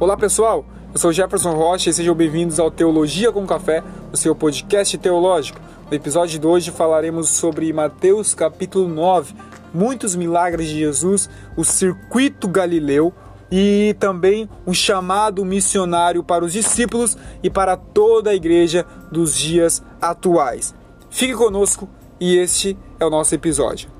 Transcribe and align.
Olá 0.00 0.16
pessoal, 0.16 0.64
eu 0.94 1.00
sou 1.00 1.12
Jefferson 1.12 1.54
Rocha 1.54 1.90
e 1.90 1.92
sejam 1.92 2.14
bem-vindos 2.14 2.60
ao 2.60 2.70
Teologia 2.70 3.32
com 3.32 3.44
Café, 3.44 3.82
o 4.12 4.16
seu 4.16 4.32
podcast 4.32 4.96
teológico. 4.96 5.58
No 5.90 5.96
episódio 5.96 6.38
de 6.38 6.46
hoje 6.46 6.70
falaremos 6.70 7.30
sobre 7.30 7.72
Mateus 7.72 8.32
capítulo 8.32 8.86
9, 8.86 9.34
muitos 9.74 10.14
milagres 10.14 10.68
de 10.68 10.78
Jesus, 10.78 11.28
o 11.56 11.64
circuito 11.64 12.46
galileu 12.46 13.12
e 13.50 13.96
também 13.98 14.48
um 14.64 14.72
chamado 14.72 15.44
missionário 15.44 16.22
para 16.22 16.44
os 16.44 16.52
discípulos 16.52 17.18
e 17.42 17.50
para 17.50 17.76
toda 17.76 18.30
a 18.30 18.36
igreja 18.36 18.86
dos 19.10 19.36
dias 19.36 19.82
atuais. 20.00 20.76
Fique 21.10 21.34
conosco 21.34 21.88
e 22.20 22.36
este 22.36 22.78
é 23.00 23.04
o 23.04 23.10
nosso 23.10 23.34
episódio. 23.34 23.97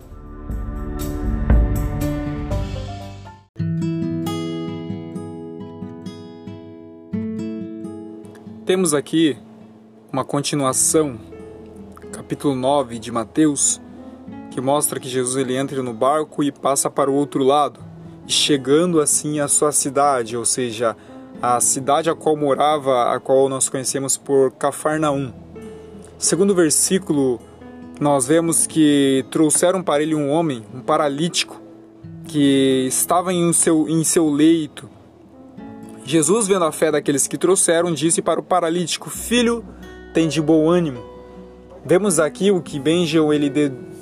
Temos 8.68 8.92
aqui 8.92 9.34
uma 10.12 10.26
continuação, 10.26 11.18
capítulo 12.12 12.54
9 12.54 12.98
de 12.98 13.10
Mateus, 13.10 13.80
que 14.50 14.60
mostra 14.60 15.00
que 15.00 15.08
Jesus 15.08 15.36
ele 15.36 15.56
entra 15.56 15.82
no 15.82 15.94
barco 15.94 16.44
e 16.44 16.52
passa 16.52 16.90
para 16.90 17.10
o 17.10 17.14
outro 17.14 17.42
lado, 17.42 17.80
chegando 18.26 19.00
assim 19.00 19.40
à 19.40 19.48
sua 19.48 19.72
cidade, 19.72 20.36
ou 20.36 20.44
seja, 20.44 20.94
a 21.40 21.58
cidade 21.60 22.10
a 22.10 22.14
qual 22.14 22.36
morava, 22.36 23.10
a 23.10 23.18
qual 23.18 23.48
nós 23.48 23.70
conhecemos 23.70 24.18
por 24.18 24.52
Cafarnaum. 24.52 25.32
Segundo 26.18 26.50
o 26.50 26.54
versículo, 26.54 27.40
nós 27.98 28.26
vemos 28.26 28.66
que 28.66 29.24
trouxeram 29.30 29.82
para 29.82 30.02
ele 30.02 30.14
um 30.14 30.28
homem, 30.28 30.62
um 30.74 30.80
paralítico, 30.80 31.58
que 32.24 32.84
estava 32.86 33.32
em 33.32 33.50
seu, 33.50 33.88
em 33.88 34.04
seu 34.04 34.28
leito 34.28 34.90
Jesus, 36.08 36.48
vendo 36.48 36.64
a 36.64 36.72
fé 36.72 36.90
daqueles 36.90 37.26
que 37.26 37.36
trouxeram, 37.36 37.92
disse 37.92 38.22
para 38.22 38.40
o 38.40 38.42
paralítico: 38.42 39.10
Filho, 39.10 39.62
tem 40.14 40.26
de 40.26 40.40
bom 40.40 40.70
ânimo. 40.70 41.04
Vemos 41.84 42.18
aqui 42.18 42.50
o 42.50 42.62
que 42.62 42.80
Benjamin 42.80 43.34
ele 43.34 43.50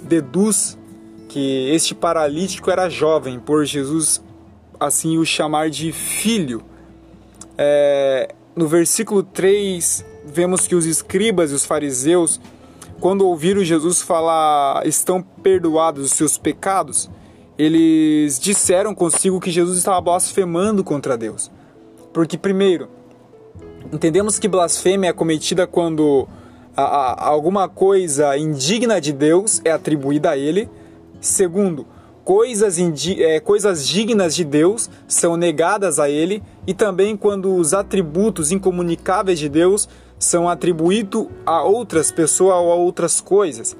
deduz 0.04 0.78
que 1.28 1.68
este 1.70 1.96
paralítico 1.96 2.70
era 2.70 2.88
jovem, 2.88 3.40
por 3.40 3.64
Jesus 3.64 4.22
assim 4.78 5.18
o 5.18 5.26
chamar 5.26 5.68
de 5.68 5.90
filho. 5.90 6.62
É, 7.58 8.32
no 8.54 8.68
versículo 8.68 9.24
3, 9.24 10.04
vemos 10.24 10.68
que 10.68 10.76
os 10.76 10.86
escribas 10.86 11.50
e 11.50 11.54
os 11.54 11.66
fariseus, 11.66 12.40
quando 13.00 13.26
ouviram 13.26 13.64
Jesus 13.64 14.00
falar, 14.00 14.86
estão 14.86 15.20
perdoados 15.20 16.04
os 16.04 16.12
seus 16.12 16.38
pecados, 16.38 17.10
eles 17.58 18.38
disseram 18.38 18.94
consigo 18.94 19.40
que 19.40 19.50
Jesus 19.50 19.76
estava 19.76 20.00
blasfemando 20.00 20.84
contra 20.84 21.18
Deus. 21.18 21.50
Porque, 22.16 22.38
primeiro, 22.38 22.88
entendemos 23.92 24.38
que 24.38 24.48
blasfêmia 24.48 25.10
é 25.10 25.12
cometida 25.12 25.66
quando 25.66 26.26
a, 26.74 26.82
a, 26.82 27.28
alguma 27.28 27.68
coisa 27.68 28.38
indigna 28.38 28.98
de 28.98 29.12
Deus 29.12 29.60
é 29.66 29.70
atribuída 29.70 30.30
a 30.30 30.36
Ele. 30.38 30.66
Segundo, 31.20 31.86
coisas, 32.24 32.78
é, 33.18 33.38
coisas 33.38 33.86
dignas 33.86 34.34
de 34.34 34.44
Deus 34.44 34.88
são 35.06 35.36
negadas 35.36 35.98
a 35.98 36.08
Ele. 36.08 36.42
E 36.66 36.72
também 36.72 37.18
quando 37.18 37.54
os 37.54 37.74
atributos 37.74 38.50
incomunicáveis 38.50 39.38
de 39.38 39.50
Deus 39.50 39.86
são 40.18 40.48
atribuídos 40.48 41.26
a 41.44 41.64
outras 41.64 42.10
pessoas 42.10 42.54
ou 42.54 42.72
a 42.72 42.76
outras 42.76 43.20
coisas. 43.20 43.76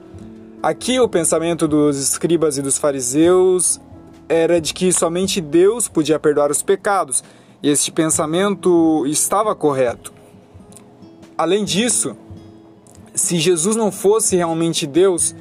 Aqui 0.62 1.00
o 1.00 1.08
pensamento 1.08 1.66
dos 1.66 1.98
escribas 1.98 2.58
e 2.58 2.60
dos 2.60 2.76
fariseus 2.76 3.80
era 4.28 4.60
de 4.60 4.74
que 4.74 4.92
somente 4.92 5.40
Deus 5.40 5.88
podia 5.88 6.18
perdoar 6.18 6.50
os 6.50 6.62
pecados 6.62 7.24
este 7.68 7.90
pensamento 7.90 9.04
estava 9.06 9.54
correto. 9.54 10.12
Além 11.36 11.64
disso, 11.64 12.16
se 13.14 13.38
Jesus 13.38 13.76
não 13.76 13.90
fosse 13.90 14.36
realmente 14.36 14.86
Deus, 14.86 15.34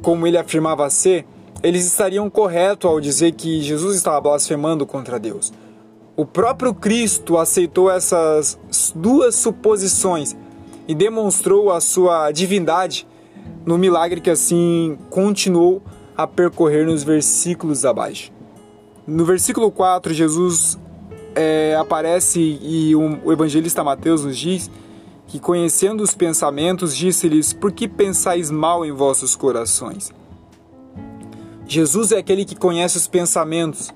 como 0.00 0.26
ele 0.26 0.38
afirmava 0.38 0.88
ser, 0.90 1.26
eles 1.62 1.86
estariam 1.86 2.28
corretos 2.28 2.90
ao 2.90 3.00
dizer 3.00 3.32
que 3.32 3.60
Jesus 3.60 3.96
estava 3.96 4.20
blasfemando 4.20 4.86
contra 4.86 5.18
Deus. 5.18 5.52
O 6.16 6.26
próprio 6.26 6.74
Cristo 6.74 7.38
aceitou 7.38 7.90
essas 7.90 8.58
duas 8.94 9.34
suposições 9.34 10.36
e 10.86 10.94
demonstrou 10.94 11.72
a 11.72 11.80
sua 11.80 12.30
divindade 12.32 13.06
no 13.64 13.78
milagre 13.78 14.20
que 14.20 14.30
assim 14.30 14.98
continuou 15.08 15.82
a 16.16 16.26
percorrer 16.26 16.84
nos 16.84 17.02
versículos 17.02 17.84
abaixo. 17.84 18.32
No 19.06 19.24
versículo 19.24 19.70
4, 19.70 20.12
Jesus 20.12 20.78
é, 21.34 21.76
aparece 21.78 22.40
e 22.40 22.94
o, 22.94 23.20
o 23.24 23.32
evangelista 23.32 23.82
Mateus 23.82 24.24
nos 24.24 24.36
diz 24.36 24.70
que, 25.26 25.38
conhecendo 25.38 26.02
os 26.02 26.14
pensamentos, 26.14 26.96
disse-lhes: 26.96 27.52
Por 27.52 27.72
que 27.72 27.88
pensais 27.88 28.50
mal 28.50 28.84
em 28.84 28.92
vossos 28.92 29.34
corações? 29.34 30.12
Jesus 31.66 32.12
é 32.12 32.18
aquele 32.18 32.44
que 32.44 32.54
conhece 32.54 32.98
os 32.98 33.08
pensamentos. 33.08 33.90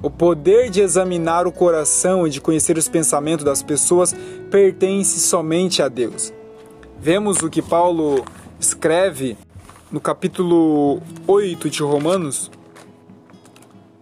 O 0.00 0.10
poder 0.10 0.70
de 0.70 0.80
examinar 0.80 1.46
o 1.46 1.52
coração 1.52 2.26
e 2.26 2.30
de 2.30 2.40
conhecer 2.40 2.78
os 2.78 2.88
pensamentos 2.88 3.44
das 3.44 3.62
pessoas 3.62 4.14
pertence 4.50 5.18
somente 5.18 5.82
a 5.82 5.88
Deus. 5.88 6.32
Vemos 7.00 7.42
o 7.42 7.50
que 7.50 7.60
Paulo 7.60 8.24
escreve 8.60 9.36
no 9.90 10.00
capítulo 10.00 11.00
8 11.26 11.68
de 11.68 11.82
Romanos, 11.82 12.50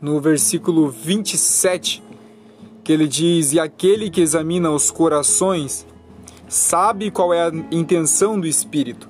no 0.00 0.20
versículo 0.20 0.90
27, 0.90 2.02
que 2.84 2.92
ele 2.92 3.08
diz: 3.08 3.52
E 3.52 3.58
aquele 3.58 4.10
que 4.10 4.20
examina 4.20 4.70
os 4.70 4.90
corações 4.90 5.86
sabe 6.46 7.10
qual 7.10 7.32
é 7.32 7.48
a 7.48 7.52
intenção 7.72 8.38
do 8.38 8.46
Espírito, 8.46 9.08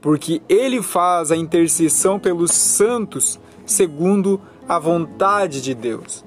porque 0.00 0.40
ele 0.48 0.82
faz 0.82 1.30
a 1.30 1.36
intercessão 1.36 2.18
pelos 2.18 2.50
santos 2.50 3.38
segundo 3.66 4.40
a 4.68 4.78
vontade 4.78 5.60
de 5.60 5.74
Deus. 5.74 6.24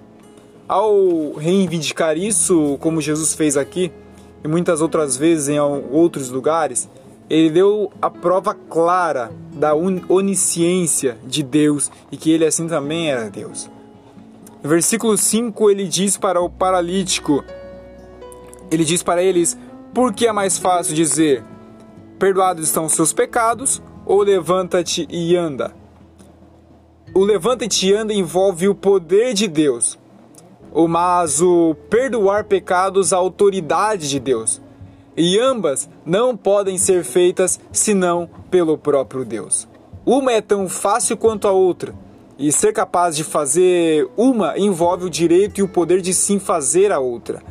Ao 0.68 1.34
reivindicar 1.34 2.18
isso, 2.18 2.78
como 2.80 3.02
Jesus 3.02 3.34
fez 3.34 3.58
aqui, 3.58 3.92
e 4.44 4.48
muitas 4.48 4.82
outras 4.82 5.18
vezes 5.18 5.50
em 5.50 5.60
outros 5.60 6.30
lugares, 6.30 6.88
ele 7.30 7.50
deu 7.50 7.92
a 8.00 8.10
prova 8.10 8.54
clara 8.54 9.32
da 9.52 9.74
onisciência 9.74 11.18
de 11.26 11.42
Deus 11.42 11.92
e 12.12 12.18
que 12.18 12.32
ele 12.32 12.46
assim 12.46 12.68
também 12.68 13.12
era 13.12 13.30
Deus. 13.30 13.70
Versículo 14.66 15.16
5 15.16 15.70
ele 15.70 15.88
diz 15.88 16.18
para 16.18 16.42
o 16.42 16.50
paralítico, 16.50 17.46
ele 18.72 18.84
diz 18.84 19.04
para 19.04 19.22
eles, 19.22 19.56
por 19.94 20.12
que 20.12 20.26
é 20.26 20.32
mais 20.32 20.58
fácil 20.58 20.96
dizer, 20.96 21.44
perdoados 22.18 22.66
estão 22.66 22.86
os 22.86 22.94
seus 22.94 23.14
pecados, 23.14 23.80
ou 24.08 24.24
levanta-te 24.24 25.06
e 25.08 25.36
anda? 25.36 25.72
O 27.14 27.24
levanta-te 27.24 27.90
e 27.90 27.94
anda 27.94 28.12
envolve 28.12 28.68
o 28.68 28.74
poder 28.74 29.36
de 29.36 29.48
Deus, 29.48 30.00
mas 30.90 31.44
o 31.44 31.76
perdoar 31.88 32.46
pecados 32.46 33.14
a 33.14 33.18
autoridade 33.18 34.10
de 34.10 34.20
Deus. 34.20 34.60
E 35.16 35.40
ambas 35.40 35.88
não 36.04 36.36
podem 36.36 36.80
ser 36.80 37.04
feitas 37.04 37.60
senão 37.72 38.28
pelo 38.50 38.80
próprio 38.80 39.24
Deus. 39.24 39.68
Uma 40.04 40.32
é 40.32 40.42
tão 40.42 40.68
fácil 40.68 41.16
quanto 41.18 41.48
a 41.48 41.52
outra, 41.52 41.94
e 42.38 42.52
ser 42.52 42.74
capaz 42.74 43.16
de 43.16 43.24
fazer 43.24 44.08
uma 44.18 44.58
envolve 44.58 45.06
o 45.06 45.10
direito 45.10 45.60
e 45.60 45.64
o 45.64 45.68
poder 45.68 46.02
de 46.02 46.14
sim 46.14 46.40
fazer 46.40 46.92
a 46.92 47.00
outra. 47.00 47.42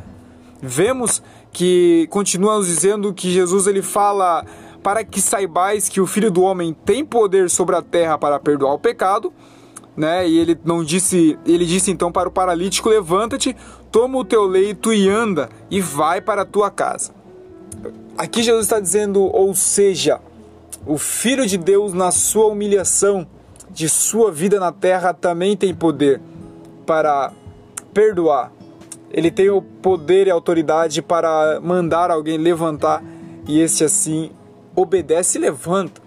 Vemos 0.61 1.21
que 1.51 2.07
continuamos 2.09 2.67
dizendo 2.67 3.13
que 3.13 3.31
Jesus 3.31 3.67
ele 3.67 3.81
fala 3.81 4.45
para 4.83 5.03
que 5.03 5.19
saibais 5.19 5.89
que 5.89 5.99
o 5.99 6.05
Filho 6.05 6.29
do 6.29 6.43
Homem 6.43 6.75
tem 6.85 7.03
poder 7.03 7.49
sobre 7.49 7.75
a 7.75 7.81
terra 7.81 8.17
para 8.17 8.39
perdoar 8.39 8.73
o 8.73 8.79
pecado, 8.79 9.33
né? 9.97 10.27
E 10.27 10.37
ele 10.37 10.59
não 10.63 10.83
disse, 10.83 11.39
ele 11.45 11.65
disse 11.65 11.89
então 11.89 12.11
para 12.11 12.29
o 12.29 12.31
paralítico: 12.31 12.89
levanta-te, 12.89 13.55
toma 13.91 14.19
o 14.19 14.25
teu 14.25 14.45
leito 14.45 14.93
e 14.93 15.09
anda 15.09 15.49
e 15.71 15.81
vai 15.81 16.21
para 16.21 16.43
a 16.43 16.45
tua 16.45 16.69
casa. 16.69 17.13
Aqui 18.17 18.43
Jesus 18.43 18.65
está 18.65 18.79
dizendo, 18.79 19.23
ou 19.23 19.53
seja, 19.55 20.21
o 20.85 20.97
Filho 20.97 21.45
de 21.47 21.57
Deus 21.57 21.93
na 21.93 22.11
sua 22.11 22.45
humilhação 22.45 23.27
de 23.75 23.89
sua 23.89 24.31
vida 24.31 24.57
na 24.57 24.71
terra 24.71 25.13
também 25.13 25.55
tem 25.57 25.75
poder 25.75 26.21
para 26.85 27.33
perdoar. 27.93 28.49
Ele 29.11 29.29
tem 29.29 29.49
o 29.49 29.61
poder 29.61 30.27
e 30.27 30.31
autoridade 30.31 31.01
para 31.01 31.59
mandar 31.61 32.09
alguém 32.09 32.37
levantar 32.37 33.03
e 33.45 33.59
esse 33.59 33.83
assim 33.83 34.31
obedece 34.73 35.37
e 35.37 35.41
levanta. 35.41 36.01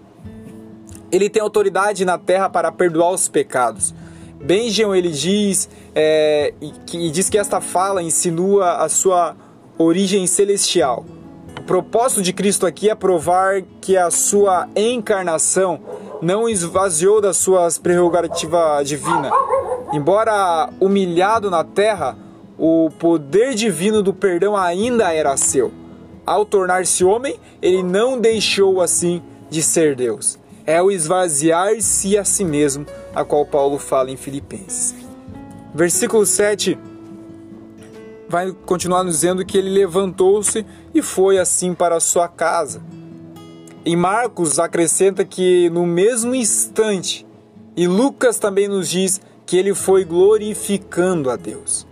Ele 1.11 1.29
tem 1.29 1.43
autoridade 1.43 2.03
na 2.03 2.17
terra 2.17 2.49
para 2.49 2.71
perdoar 2.71 3.11
os 3.11 3.29
pecados. 3.29 3.93
Benjamin 4.41 4.97
ele 4.97 5.11
diz 5.11 5.69
é, 5.93 6.53
e 6.91 7.11
diz 7.11 7.29
que 7.29 7.37
esta 7.37 7.61
fala 7.61 8.01
insinua 8.01 8.77
a 8.77 8.89
sua 8.89 9.35
origem 9.77 10.25
celestial. 10.25 11.05
O 11.57 11.63
propósito 11.63 12.21
de 12.21 12.33
Cristo 12.33 12.65
aqui 12.65 12.89
é 12.89 12.95
provar 12.95 13.61
que 13.81 13.95
a 13.95 14.09
sua 14.11 14.67
encarnação 14.75 15.79
não 16.21 16.49
esvaziou 16.49 17.21
das 17.21 17.37
suas 17.37 17.77
prerrogativas 17.77 18.87
divinas. 18.87 19.31
Embora 19.93 20.69
humilhado 20.79 21.49
na 21.49 21.63
terra, 21.63 22.17
o 22.57 22.89
poder 22.99 23.53
divino 23.55 24.03
do 24.03 24.13
perdão 24.13 24.55
ainda 24.55 25.13
era 25.13 25.37
seu. 25.37 25.71
Ao 26.25 26.45
tornar-se 26.45 27.03
homem, 27.03 27.39
ele 27.61 27.81
não 27.81 28.19
deixou 28.19 28.81
assim 28.81 29.21
de 29.49 29.63
ser 29.63 29.95
Deus. 29.95 30.37
É 30.65 30.81
o 30.81 30.91
esvaziar-se 30.91 32.17
a 32.17 32.23
si 32.23 32.45
mesmo, 32.45 32.85
a 33.15 33.23
qual 33.23 33.45
Paulo 33.45 33.79
fala 33.79 34.11
em 34.11 34.17
Filipenses. 34.17 34.93
Versículo 35.73 36.25
7 36.25 36.77
vai 38.27 38.51
continuar 38.65 39.03
dizendo 39.03 39.43
que 39.43 39.57
ele 39.57 39.71
levantou-se 39.71 40.63
e 40.93 41.01
foi 41.01 41.37
assim 41.37 41.73
para 41.73 41.99
sua 41.99 42.27
casa. 42.27 42.81
Em 43.85 43.95
Marcos 43.95 44.59
acrescenta 44.59 45.23
que 45.23 45.69
no 45.69 45.85
mesmo 45.85 46.35
instante, 46.35 47.25
e 47.75 47.87
Lucas 47.87 48.37
também 48.37 48.67
nos 48.67 48.89
diz 48.89 49.21
que 49.45 49.57
ele 49.57 49.73
foi 49.73 50.03
glorificando 50.03 51.29
a 51.29 51.35
Deus. 51.35 51.87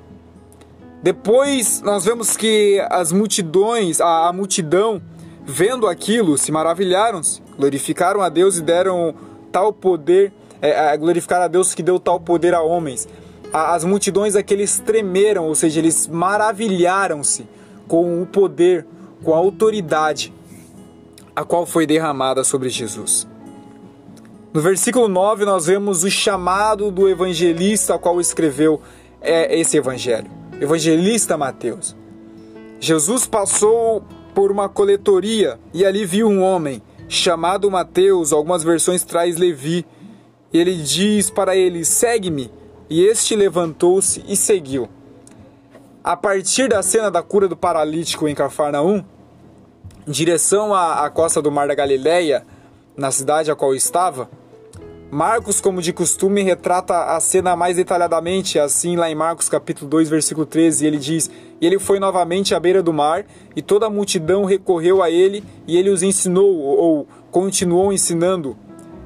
Depois 1.02 1.82
nós 1.82 2.06
vemos 2.06 2.36
que 2.36 2.84
as 2.90 3.12
multidões, 3.12 4.02
a, 4.02 4.28
a 4.28 4.34
multidão, 4.34 5.02
vendo 5.46 5.88
aquilo, 5.88 6.38
se 6.38 6.52
maravilharam, 6.52 7.22
glorificaram 7.58 8.22
a 8.22 8.30
Deus 8.30 8.58
e 8.58 8.62
deram 8.62 9.16
tal 9.52 9.72
poder, 9.72 10.34
é, 10.62 10.94
é, 10.94 10.98
glorificaram 10.98 11.46
a 11.46 11.48
Deus 11.48 11.74
que 11.74 11.82
deu 11.82 12.00
tal 12.00 12.20
poder 12.20 12.54
a 12.54 12.62
homens. 12.62 13.08
As 13.54 13.86
multidões 13.86 14.36
aqueles 14.36 14.80
tremeram, 14.80 15.46
ou 15.46 15.56
seja, 15.56 15.80
eles 15.80 16.08
maravilharam-se 16.08 17.48
com 17.88 18.22
o 18.22 18.25
poder, 18.25 18.86
com 19.24 19.34
a 19.34 19.38
autoridade 19.38 20.34
a 21.36 21.44
qual 21.44 21.66
foi 21.66 21.86
derramada 21.86 22.44
sobre 22.44 22.69
Jesus. 22.69 23.28
No 24.54 24.62
versículo 24.62 25.07
9 25.07 25.45
nós 25.45 25.68
vemos 25.68 26.04
o 26.04 26.10
chamado 26.10 26.89
do 26.92 27.07
evangelista 27.07 27.95
a 27.95 28.00
qual 28.00 28.19
escreveu 28.19 28.81
é, 29.22 29.60
esse 29.60 29.78
evangelho 29.78 30.38
evangelista 30.62 31.38
Mateus. 31.38 31.95
Jesus 32.80 33.25
passou 33.25 34.04
por 34.34 34.51
uma 34.51 34.69
coletoria 34.69 35.60
e 35.74 35.86
ali 35.86 36.06
viu 36.06 36.28
um 36.28 36.42
homem 36.42 36.81
chamado 37.07 37.69
Mateus, 37.72 38.34
algumas 38.34 38.63
versões 38.63 39.04
traz 39.04 39.38
Levi. 39.38 39.86
Ele 40.54 40.75
diz 40.75 41.30
para 41.30 41.56
ele: 41.56 41.84
"Segue-me". 41.84 42.51
E 42.89 43.04
este 43.04 43.36
levantou-se 43.36 44.24
e 44.28 44.36
seguiu. 44.36 44.88
A 46.07 46.15
partir 46.15 46.69
da 46.69 46.81
cena 46.81 47.12
da 47.12 47.21
cura 47.21 47.50
do 47.50 47.57
paralítico 47.57 48.30
em 48.30 48.33
Cafarnaum, 48.33 49.04
em 50.07 50.09
direção 50.09 50.74
à, 50.74 51.04
à 51.04 51.09
costa 51.09 51.42
do 51.42 51.51
Mar 51.51 51.68
da 51.68 51.75
Galileia, 51.75 52.45
na 52.95 53.12
cidade 53.12 53.51
a 53.51 53.56
qual 53.57 53.75
estava, 53.75 54.30
Marcos, 55.12 55.59
como 55.59 55.81
de 55.81 55.92
costume, 55.92 56.44
retrata 56.44 57.13
a 57.13 57.19
cena 57.19 57.57
mais 57.57 57.75
detalhadamente, 57.75 58.57
assim 58.57 58.95
lá 58.95 59.12
em 59.12 59.15
Marcos 59.15 59.50
capítulo 59.50 59.89
2, 59.89 60.07
versículo 60.07 60.45
13, 60.45 60.88
ele 60.88 60.98
diz: 60.98 61.30
"E 61.59 61.68
ele 61.68 61.77
foi 61.77 62.00
novamente 62.00 62.56
à 62.56 62.60
beira 62.62 62.81
do 62.81 62.94
mar, 62.94 63.25
e 63.53 63.62
toda 63.62 63.88
a 63.88 63.89
multidão 63.89 64.45
recorreu 64.45 65.03
a 65.03 65.12
ele, 65.12 65.44
e 65.68 65.77
ele 65.77 65.89
os 65.89 66.03
ensinou 66.03 66.57
ou 66.57 67.06
continuou 67.30 67.92
ensinando. 67.92 68.56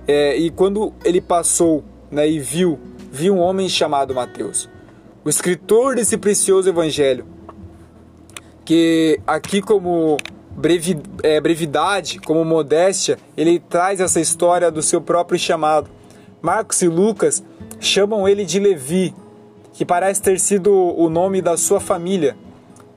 É, 0.08 0.38
e 0.38 0.52
quando 0.52 0.94
ele 1.04 1.20
passou, 1.20 1.84
né, 2.12 2.30
e 2.30 2.38
viu, 2.38 2.80
viu 3.12 3.34
um 3.34 3.40
homem 3.40 3.68
chamado 3.68 4.14
Mateus, 4.14 4.70
o 5.24 5.30
escritor 5.30 5.96
desse 5.96 6.18
precioso 6.18 6.70
evangelho, 6.70 7.26
que 8.66 9.20
aqui 9.26 9.62
como 9.62 10.18
brevi, 10.52 11.00
é, 11.22 11.40
brevidade, 11.40 12.20
como 12.20 12.44
modéstia, 12.44 13.18
ele 13.38 13.60
traz 13.60 14.00
essa 14.00 14.20
história 14.20 14.72
do 14.72 14.82
seu 14.82 15.00
próprio 15.00 15.40
chamado. 15.40 15.90
Marcos 16.42 16.82
e 16.82 16.88
Lucas 16.88 17.44
chamam 17.80 18.28
ele 18.28 18.44
de 18.44 18.60
Levi, 18.60 19.14
que 19.74 19.86
parece 19.86 20.22
ter 20.22 20.40
sido 20.40 20.74
o 20.74 21.10
nome 21.10 21.42
da 21.42 21.56
sua 21.56 21.80
família. 21.80 22.36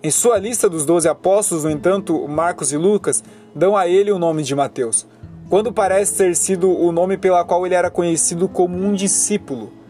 Em 0.02 0.10
sua 0.10 0.38
lista 0.38 0.68
dos 0.68 0.84
doze 0.84 1.08
apóstolos, 1.08 1.64
no 1.64 1.70
entanto, 1.70 2.26
Marcos 2.26 2.72
e 2.72 2.76
Lucas 2.76 3.22
dão 3.54 3.76
a 3.76 3.86
ele 3.86 4.10
o 4.10 4.18
nome 4.18 4.42
de 4.42 4.54
Mateus, 4.54 5.06
quando 5.48 5.72
parece 5.72 6.16
ter 6.16 6.34
sido 6.36 6.70
o 6.70 6.90
nome 6.90 7.16
pela 7.18 7.44
qual 7.44 7.66
ele 7.66 7.74
era 7.74 7.90
conhecido 7.90 8.48
como 8.48 8.76
um 8.76 8.94
discípulo. 8.94 9.83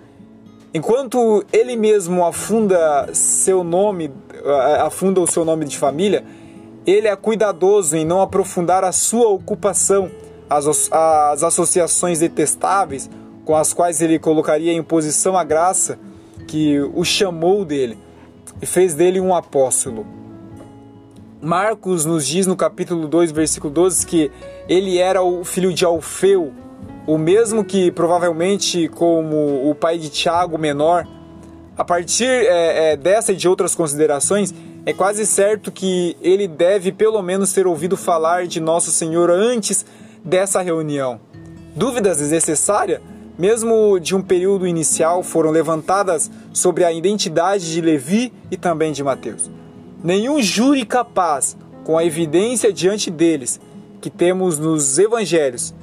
Enquanto 0.77 1.45
ele 1.53 1.77
mesmo 1.77 2.25
afunda 2.27 3.09
seu 3.15 3.63
nome, 3.63 4.11
afunda 4.81 5.21
o 5.21 5.27
seu 5.27 5.45
nome 5.45 5.65
de 5.67 5.79
família, 5.79 6.25
ele 6.85 7.07
é 7.07 7.15
cuidadoso 7.15 7.97
em 7.97 8.05
não 8.05 8.21
aprofundar 8.21 8.83
a 8.83 8.91
sua 8.91 9.29
ocupação, 9.29 10.11
as, 10.51 10.91
as 10.91 11.45
associações 11.45 12.19
detestáveis 12.19 13.09
com 13.45 13.55
as 13.55 13.73
quais 13.73 14.03
ele 14.03 14.19
colocaria 14.19 14.73
em 14.73 14.83
posição 14.83 15.39
a 15.39 15.45
graça 15.45 15.97
que 16.49 16.81
o 16.93 17.05
chamou 17.05 17.65
dele 17.65 17.97
e 18.61 18.67
fez 18.67 18.95
dele 18.95 19.21
um 19.21 19.33
apóstolo. 19.33 20.05
Marcos 21.41 22.05
nos 22.05 22.27
diz 22.27 22.49
no 22.49 22.57
capítulo 22.57 23.07
2, 23.07 23.31
versículo 23.31 23.73
12, 23.73 24.05
que 24.05 24.29
ele 24.69 24.99
era 24.99 25.23
o 25.23 25.45
filho 25.45 25.73
de 25.73 25.85
Alfeu, 25.85 26.53
o 27.07 27.19
mesmo 27.19 27.65
que 27.65 27.91
provavelmente 27.91 28.89
como 28.89 29.69
o 29.69 29.75
pai 29.75 29.99
de 29.99 30.09
Tiago 30.09 30.59
menor. 30.59 31.07
A 31.77 31.85
partir 31.85 32.25
é, 32.25 32.93
é, 32.93 32.97
dessa 32.97 33.33
e 33.33 33.37
de 33.37 33.49
outras 33.49 33.75
considerações, 33.75 34.55
é 34.87 34.93
quase 34.93 35.27
certo 35.27 35.73
que 35.73 36.17
ele 36.23 36.47
deve 36.47 36.93
pelo 36.93 37.21
menos 37.23 37.53
ter 37.53 37.67
ouvido 37.67 37.97
falar 37.97 38.47
de 38.47 38.61
Nosso 38.61 38.91
Senhor 38.91 39.31
antes 39.31 39.85
dessa 40.25 40.61
reunião. 40.61 41.21
Dúvidas 41.75 42.19
desnecessárias, 42.19 43.01
mesmo 43.37 43.99
de 43.99 44.15
um 44.15 44.23
período 44.23 44.67
inicial, 44.67 45.23
foram 45.23 45.51
levantadas 45.51 46.31
sobre 46.53 46.85
a 46.85 46.93
identidade 46.93 47.73
de 47.73 47.81
Levi 47.81 48.33
e 48.51 48.57
também 48.57 48.93
de 48.93 49.03
Mateus. 49.03 49.51
Nenhum 50.03 50.41
júri 50.41 50.85
capaz, 50.85 51.57
com 51.83 51.99
a 51.99 52.05
evidência 52.05 52.73
diante 52.73 53.11
deles 53.11 53.61
que 54.01 54.11
temos 54.11 54.59
nos 54.59 54.99
evangelhos, 54.99 55.75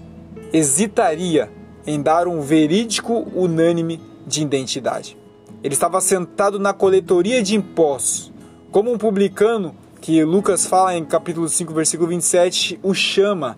hesitaria 0.53 1.49
em 1.85 2.01
dar 2.01 2.27
um 2.27 2.41
verídico 2.41 3.27
unânime 3.35 4.01
de 4.25 4.41
identidade. 4.41 5.17
Ele 5.63 5.73
estava 5.73 6.01
sentado 6.01 6.59
na 6.59 6.73
coletoria 6.73 7.41
de 7.41 7.55
impostos, 7.55 8.31
como 8.71 8.91
um 8.91 8.97
publicano, 8.97 9.75
que 9.99 10.23
Lucas 10.23 10.65
fala 10.65 10.95
em 10.95 11.05
capítulo 11.05 11.47
5, 11.47 11.73
versículo 11.73 12.09
27, 12.09 12.79
o 12.81 12.93
chama, 12.93 13.57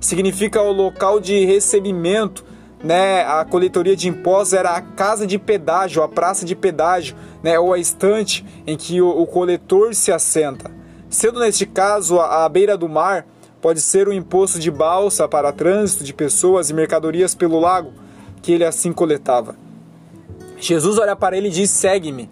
significa 0.00 0.60
o 0.60 0.72
local 0.72 1.20
de 1.20 1.44
recebimento, 1.44 2.44
né? 2.82 3.24
A 3.24 3.44
coletoria 3.44 3.96
de 3.96 4.08
impostos 4.08 4.52
era 4.52 4.70
a 4.70 4.80
casa 4.80 5.26
de 5.26 5.38
pedágio, 5.38 6.02
a 6.02 6.08
praça 6.08 6.44
de 6.44 6.54
pedágio, 6.56 7.16
né? 7.42 7.58
Ou 7.58 7.72
a 7.72 7.78
estante 7.78 8.44
em 8.66 8.76
que 8.76 9.00
o, 9.00 9.26
coletor 9.26 9.94
se 9.94 10.12
assenta. 10.12 10.70
Sendo 11.08 11.40
neste 11.40 11.64
caso 11.64 12.20
a 12.20 12.48
beira 12.48 12.76
do 12.76 12.88
mar, 12.88 13.26
pode 13.64 13.80
ser 13.80 14.06
o 14.06 14.12
imposto 14.12 14.58
de 14.58 14.70
balsa 14.70 15.26
para 15.26 15.50
trânsito 15.50 16.04
de 16.04 16.12
pessoas 16.12 16.68
e 16.68 16.74
mercadorias 16.74 17.34
pelo 17.34 17.58
lago, 17.58 17.94
que 18.42 18.52
ele 18.52 18.62
assim 18.62 18.92
coletava. 18.92 19.56
Jesus 20.58 20.98
olha 20.98 21.16
para 21.16 21.34
ele 21.34 21.48
e 21.48 21.50
diz: 21.50 21.70
Segue-me 21.70 22.28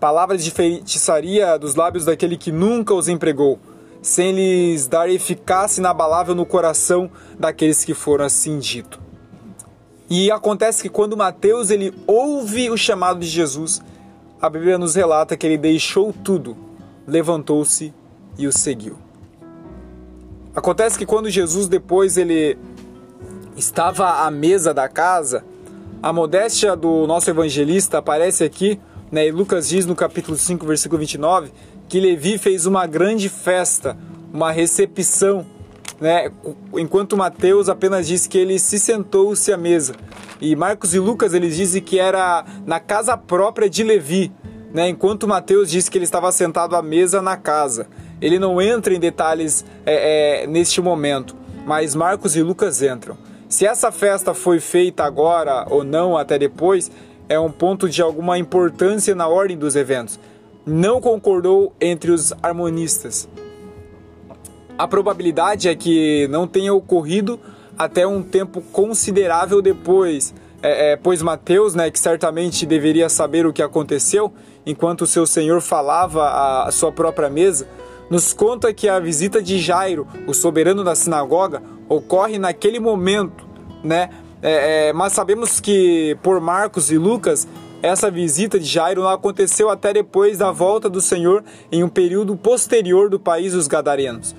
palavras 0.00 0.42
de 0.42 0.50
feitiçaria 0.50 1.58
dos 1.58 1.74
lábios 1.74 2.06
daquele 2.06 2.34
que 2.34 2.50
nunca 2.50 2.94
os 2.94 3.08
empregou, 3.08 3.58
sem 4.00 4.32
lhes 4.32 4.86
dar 4.86 5.10
eficácia 5.10 5.82
inabalável 5.82 6.34
no 6.34 6.46
coração 6.46 7.10
daqueles 7.38 7.84
que 7.84 7.92
foram 7.92 8.24
assim 8.24 8.58
dito. 8.58 8.98
E 10.08 10.30
acontece 10.30 10.80
que 10.80 10.88
quando 10.88 11.14
Mateus 11.14 11.68
ele 11.68 11.92
ouve 12.06 12.70
o 12.70 12.76
chamado 12.78 13.20
de 13.20 13.26
Jesus, 13.26 13.82
a 14.40 14.48
Bíblia 14.48 14.78
nos 14.78 14.94
relata 14.94 15.36
que 15.36 15.46
ele 15.46 15.58
deixou 15.58 16.10
tudo, 16.10 16.56
levantou-se 17.06 17.92
e 18.38 18.46
o 18.46 18.52
seguiu. 18.52 19.09
Acontece 20.54 20.98
que 20.98 21.06
quando 21.06 21.30
Jesus 21.30 21.68
depois 21.68 22.16
ele 22.16 22.58
estava 23.56 24.26
à 24.26 24.30
mesa 24.30 24.72
da 24.74 24.88
casa, 24.88 25.44
a 26.02 26.12
modéstia 26.12 26.74
do 26.74 27.06
nosso 27.06 27.28
evangelista 27.30 27.98
aparece 27.98 28.42
aqui 28.44 28.80
né? 29.10 29.26
E 29.26 29.32
Lucas 29.32 29.68
diz 29.68 29.86
no 29.86 29.96
capítulo 29.96 30.36
5, 30.36 30.64
versículo 30.64 31.00
29, 31.00 31.50
que 31.88 31.98
Levi 31.98 32.38
fez 32.38 32.66
uma 32.66 32.86
grande 32.86 33.28
festa, 33.28 33.96
uma 34.32 34.52
recepção, 34.52 35.44
né? 36.00 36.30
enquanto 36.74 37.16
Mateus 37.16 37.68
apenas 37.68 38.06
diz 38.06 38.26
que 38.26 38.38
ele 38.38 38.58
se 38.58 38.78
sentou-se 38.78 39.52
à 39.52 39.56
mesa. 39.56 39.94
E 40.40 40.54
Marcos 40.54 40.94
e 40.94 40.98
Lucas 40.98 41.34
eles 41.34 41.56
dizem 41.56 41.82
que 41.82 41.98
era 41.98 42.44
na 42.64 42.78
casa 42.78 43.16
própria 43.16 43.68
de 43.68 43.82
Levi, 43.82 44.32
né? 44.72 44.88
enquanto 44.88 45.26
Mateus 45.26 45.68
diz 45.68 45.88
que 45.88 45.98
ele 45.98 46.04
estava 46.04 46.30
sentado 46.30 46.76
à 46.76 46.82
mesa 46.82 47.20
na 47.20 47.36
casa. 47.36 47.88
Ele 48.20 48.38
não 48.38 48.60
entra 48.60 48.94
em 48.94 49.00
detalhes 49.00 49.64
é, 49.84 50.42
é, 50.42 50.46
neste 50.46 50.80
momento, 50.80 51.34
mas 51.66 51.94
Marcos 51.94 52.36
e 52.36 52.42
Lucas 52.42 52.82
entram. 52.82 53.16
Se 53.48 53.66
essa 53.66 53.90
festa 53.90 54.34
foi 54.34 54.60
feita 54.60 55.04
agora 55.04 55.66
ou 55.68 55.82
não, 55.82 56.16
até 56.16 56.38
depois, 56.38 56.90
é 57.28 57.38
um 57.38 57.50
ponto 57.50 57.88
de 57.88 58.02
alguma 58.02 58.38
importância 58.38 59.14
na 59.14 59.26
ordem 59.26 59.56
dos 59.56 59.74
eventos. 59.74 60.20
Não 60.66 61.00
concordou 61.00 61.72
entre 61.80 62.10
os 62.10 62.32
harmonistas. 62.42 63.28
A 64.78 64.86
probabilidade 64.86 65.68
é 65.68 65.74
que 65.74 66.28
não 66.28 66.46
tenha 66.46 66.72
ocorrido 66.72 67.40
até 67.76 68.06
um 68.06 68.22
tempo 68.22 68.60
considerável 68.72 69.60
depois 69.60 70.34
é, 70.62 70.92
é, 70.92 70.96
pois 70.96 71.22
Mateus, 71.22 71.74
né, 71.74 71.90
que 71.90 71.98
certamente 71.98 72.66
deveria 72.66 73.08
saber 73.08 73.46
o 73.46 73.52
que 73.52 73.62
aconteceu, 73.62 74.32
enquanto 74.66 75.06
seu 75.06 75.26
senhor 75.26 75.60
falava 75.60 76.64
à 76.64 76.70
sua 76.70 76.92
própria 76.92 77.30
mesa, 77.30 77.66
nos 78.10 78.32
conta 78.32 78.74
que 78.74 78.88
a 78.88 78.98
visita 78.98 79.40
de 79.40 79.60
Jairo, 79.60 80.06
o 80.26 80.34
soberano 80.34 80.82
da 80.82 80.96
sinagoga, 80.96 81.62
ocorre 81.88 82.38
naquele 82.38 82.80
momento, 82.80 83.46
né? 83.84 84.10
É, 84.42 84.88
é, 84.88 84.92
mas 84.92 85.12
sabemos 85.12 85.60
que 85.60 86.18
por 86.22 86.40
Marcos 86.40 86.90
e 86.90 86.98
Lucas 86.98 87.46
essa 87.82 88.10
visita 88.10 88.58
de 88.58 88.66
Jairo 88.66 89.02
não 89.02 89.08
aconteceu 89.08 89.70
até 89.70 89.92
depois 89.92 90.38
da 90.38 90.50
volta 90.50 90.88
do 90.88 91.00
Senhor 91.00 91.44
em 91.70 91.82
um 91.82 91.88
período 91.88 92.36
posterior 92.36 93.08
do 93.08 93.18
país 93.18 93.52
dos 93.52 93.66
Gadarenos. 93.66 94.34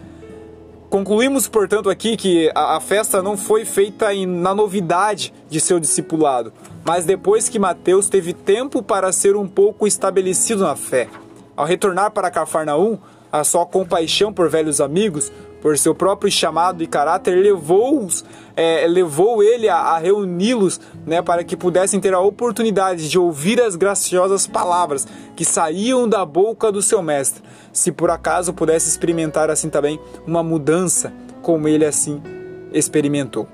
Concluímos, 0.90 1.48
portanto, 1.48 1.90
aqui 1.90 2.18
que 2.18 2.52
a, 2.54 2.80
festa 2.82 3.22
não 3.22 3.38
foi 3.38 3.64
feita 3.64 4.14
na 4.28 4.54
novidade 4.54 5.34
de 5.50 5.60
seu 5.60 5.80
discipulado, 5.80 6.52
mas 6.84 7.06
depois 7.06 7.48
que 7.48 7.58
Mateus 7.58 8.10
teve 8.10 8.34
tempo 8.34 8.84
para 8.84 9.12
ser 9.14 9.36
um 9.38 9.48
pouco 9.48 9.88
estabelecido 9.88 10.64
na 10.64 10.76
fé. 10.76 11.08
Ao 11.56 11.66
retornar 11.66 12.12
para 12.12 12.30
Cafarnaum, 12.30 13.00
a 13.32 13.44
sua 13.44 13.66
compaixão 13.66 14.34
por 14.34 14.50
velhos 14.50 14.82
amigos, 14.82 15.32
por 15.62 15.78
seu 15.78 15.94
próprio 15.94 16.32
chamado 16.32 16.84
e 16.84 16.88
caráter, 16.88 17.36
levou-os, 17.36 18.26
é, 18.56 18.86
levou 18.88 19.44
ele 19.44 19.70
a, 19.70 19.78
a 19.78 19.98
reuni-los, 19.98 20.82
né, 21.06 21.22
para 21.22 21.44
que 21.44 21.56
pudessem 21.56 22.00
ter 22.00 22.14
a 22.14 22.20
oportunidade 22.20 23.08
de 23.08 23.20
ouvir 23.20 23.62
as 23.62 23.76
graciosas 23.76 24.48
palavras 24.48 25.08
que 25.36 25.46
saíam 25.46 26.10
da 26.10 26.26
boca 26.26 26.72
do 26.72 26.82
seu 26.82 27.02
mestre, 27.02 27.44
se 27.72 27.92
por 27.92 28.10
acaso 28.10 28.54
pudesse 28.54 28.90
experimentar 28.90 29.50
assim 29.50 29.70
também 29.70 30.00
uma 30.26 30.42
mudança, 30.42 31.14
como 31.42 31.68
ele 31.68 31.86
assim 31.86 32.22
experimentou. 32.74 33.48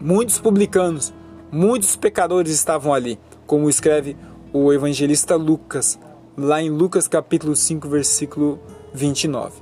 Muitos 0.00 0.38
publicanos, 0.38 1.12
muitos 1.50 1.96
pecadores 1.96 2.52
estavam 2.52 2.92
ali, 2.94 3.18
como 3.46 3.68
escreve 3.68 4.16
o 4.52 4.72
evangelista 4.72 5.34
Lucas, 5.34 5.98
lá 6.38 6.62
em 6.62 6.70
Lucas 6.70 7.08
capítulo 7.08 7.56
5, 7.56 7.88
versículo 7.88 8.60
29. 8.94 9.60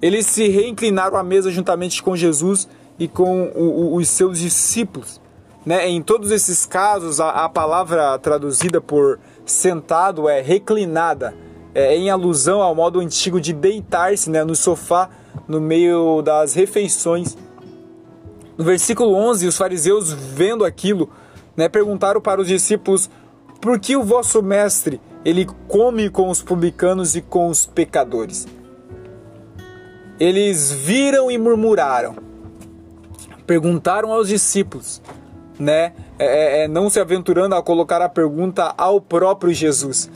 Eles 0.00 0.26
se 0.26 0.48
reinclinaram 0.48 1.16
à 1.16 1.22
mesa 1.22 1.50
juntamente 1.50 2.02
com 2.02 2.16
Jesus 2.16 2.66
e 2.98 3.06
com 3.06 3.52
o, 3.54 3.62
o, 3.62 3.96
os 3.96 4.08
seus 4.08 4.38
discípulos. 4.38 5.20
Né? 5.64 5.88
Em 5.88 6.00
todos 6.00 6.30
esses 6.30 6.64
casos, 6.64 7.20
a, 7.20 7.44
a 7.44 7.48
palavra 7.48 8.18
traduzida 8.18 8.80
por 8.80 9.20
sentado 9.44 10.26
é 10.26 10.40
reclinada, 10.40 11.34
é, 11.74 11.94
em 11.94 12.08
alusão 12.08 12.62
ao 12.62 12.74
modo 12.74 13.00
antigo 13.00 13.38
de 13.38 13.52
deitar-se 13.52 14.30
né, 14.30 14.42
no 14.42 14.56
sofá 14.56 15.10
no 15.46 15.60
meio 15.60 16.22
das 16.22 16.54
refeições. 16.54 17.36
No 18.56 18.64
versículo 18.64 19.14
11, 19.14 19.46
os 19.46 19.56
fariseus, 19.56 20.12
vendo 20.12 20.64
aquilo, 20.64 21.10
né, 21.56 21.68
perguntaram 21.68 22.20
para 22.20 22.40
os 22.40 22.48
discípulos: 22.48 23.10
Por 23.60 23.78
que 23.78 23.94
o 23.94 24.02
vosso 24.02 24.42
mestre 24.42 25.00
ele 25.24 25.46
come 25.68 26.08
com 26.08 26.30
os 26.30 26.42
publicanos 26.42 27.14
e 27.14 27.20
com 27.20 27.48
os 27.48 27.66
pecadores? 27.66 28.46
Eles 30.18 30.72
viram 30.72 31.30
e 31.30 31.36
murmuraram. 31.36 32.16
Perguntaram 33.46 34.12
aos 34.12 34.28
discípulos, 34.28 35.02
né? 35.58 35.92
É, 36.18 36.62
é, 36.62 36.64
é, 36.64 36.68
não 36.68 36.88
se 36.88 37.00
aventurando 37.00 37.54
a 37.54 37.62
colocar 37.62 38.00
a 38.00 38.08
pergunta 38.08 38.74
ao 38.76 39.00
próprio 39.00 39.52
Jesus. 39.52 40.10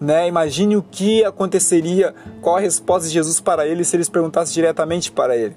Né? 0.00 0.28
Imagine 0.28 0.76
o 0.76 0.82
que 0.82 1.24
aconteceria, 1.24 2.14
qual 2.40 2.56
a 2.56 2.60
resposta 2.60 3.08
de 3.08 3.14
Jesus 3.14 3.40
para 3.40 3.66
eles 3.66 3.88
se 3.88 3.96
eles 3.96 4.08
perguntassem 4.08 4.54
diretamente 4.54 5.10
para 5.10 5.36
ele. 5.36 5.56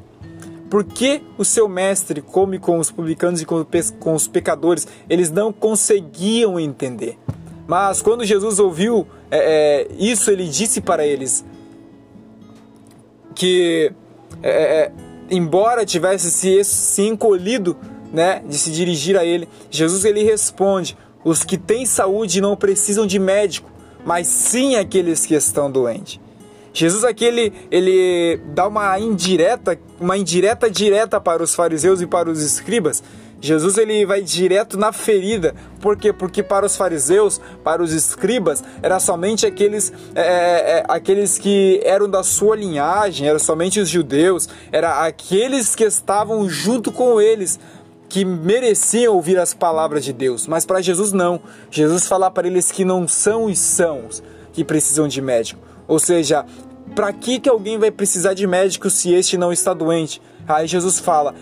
Por 0.72 0.86
que 0.86 1.22
o 1.38 1.44
seu 1.44 1.68
mestre 1.68 2.22
come 2.22 2.58
com 2.58 2.80
os 2.80 2.90
publicanos 2.90 3.42
e 3.42 3.46
com 3.46 4.14
os 4.14 4.26
pecadores? 4.26 4.88
Eles 5.10 5.30
não 5.30 5.52
conseguiam 5.52 6.58
entender. 6.58 7.20
Mas 7.68 8.02
quando 8.02 8.24
Jesus 8.24 8.58
ouviu 8.58 9.06
é, 9.30 9.82
é, 9.82 9.88
isso, 10.00 10.32
ele 10.32 10.48
disse 10.48 10.80
para 10.80 11.06
eles: 11.06 11.44
que, 13.36 13.92
é, 14.42 14.50
é, 14.50 14.92
embora 15.30 15.86
tivesse 15.86 16.32
se, 16.32 16.64
se 16.64 17.02
encolhido 17.02 17.76
né, 18.14 18.42
de 18.48 18.58
se 18.58 18.72
dirigir 18.72 19.18
a 19.18 19.26
ele, 19.26 19.50
Jesus 19.70 20.06
ele 20.06 20.24
responde: 20.24 20.98
os 21.22 21.44
que 21.44 21.58
têm 21.58 21.86
saúde 21.86 22.40
não 22.40 22.56
precisam 22.56 23.06
de 23.06 23.20
médico, 23.20 23.70
mas 24.06 24.26
sim 24.26 24.78
aqueles 24.78 25.26
que 25.26 25.36
estão 25.36 25.70
doentes. 25.70 26.18
Jesus 26.74 27.04
aqui 27.04 27.26
ele, 27.26 27.54
ele 27.70 28.42
dá 28.54 28.68
uma 28.68 28.98
indireta, 29.00 29.78
uma 30.00 30.18
indireta 30.18 30.70
direta 30.70 31.20
para 31.20 31.44
os 31.44 31.54
fariseus 31.54 32.02
e 32.02 32.08
para 32.08 32.30
os 32.30 32.42
escribas, 32.42 33.04
Jesus 33.42 33.78
ele 33.80 34.06
vai 34.06 34.22
direto 34.22 34.78
na 34.78 34.94
ferida. 34.94 35.56
Por 35.82 35.98
quê? 35.98 36.14
Porque 36.14 36.44
para 36.44 36.66
os 36.66 36.78
fariseus, 36.78 37.42
para 37.64 37.82
os 37.82 37.92
escribas, 37.92 38.64
era 38.84 39.00
somente 39.00 39.48
aqueles, 39.48 39.92
é, 40.14 40.22
é, 40.22 40.26
é, 40.78 40.86
aqueles 40.88 41.40
que 41.40 41.82
eram 41.84 42.08
da 42.08 42.22
sua 42.22 42.56
linhagem, 42.56 43.28
eram 43.28 43.40
somente 43.40 43.80
os 43.80 43.90
judeus, 43.90 44.48
era 44.72 45.06
aqueles 45.06 45.76
que 45.76 45.84
estavam 45.84 46.48
junto 46.48 46.92
com 46.92 47.20
eles 47.20 47.60
que 48.08 48.24
mereciam 48.24 49.16
ouvir 49.16 49.40
as 49.40 49.54
palavras 49.54 50.06
de 50.06 50.14
Deus. 50.14 50.46
Mas 50.46 50.64
para 50.64 50.82
Jesus 50.82 51.12
não. 51.12 51.42
Jesus 51.72 52.08
fala 52.08 52.30
para 52.30 52.48
eles 52.48 52.72
que 52.72 52.86
não 52.86 53.08
são 53.08 53.46
os 53.46 53.58
sãos 53.58 54.22
que 54.54 54.64
precisam 54.64 55.08
de 55.08 55.22
médico. 55.22 55.71
Ou 55.92 56.00
seja, 56.00 56.46
para 56.96 57.12
que, 57.12 57.38
que 57.38 57.50
alguém 57.50 57.78
vai 57.78 57.92
precisar 57.92 58.34
de 58.34 58.48
médico 58.48 58.90
se 58.90 59.14
este 59.14 59.38
não 59.38 59.52
está 59.52 59.74
doente? 59.74 60.22
Aí 60.48 60.66
Jesus 60.66 61.00
fala: 61.00 61.36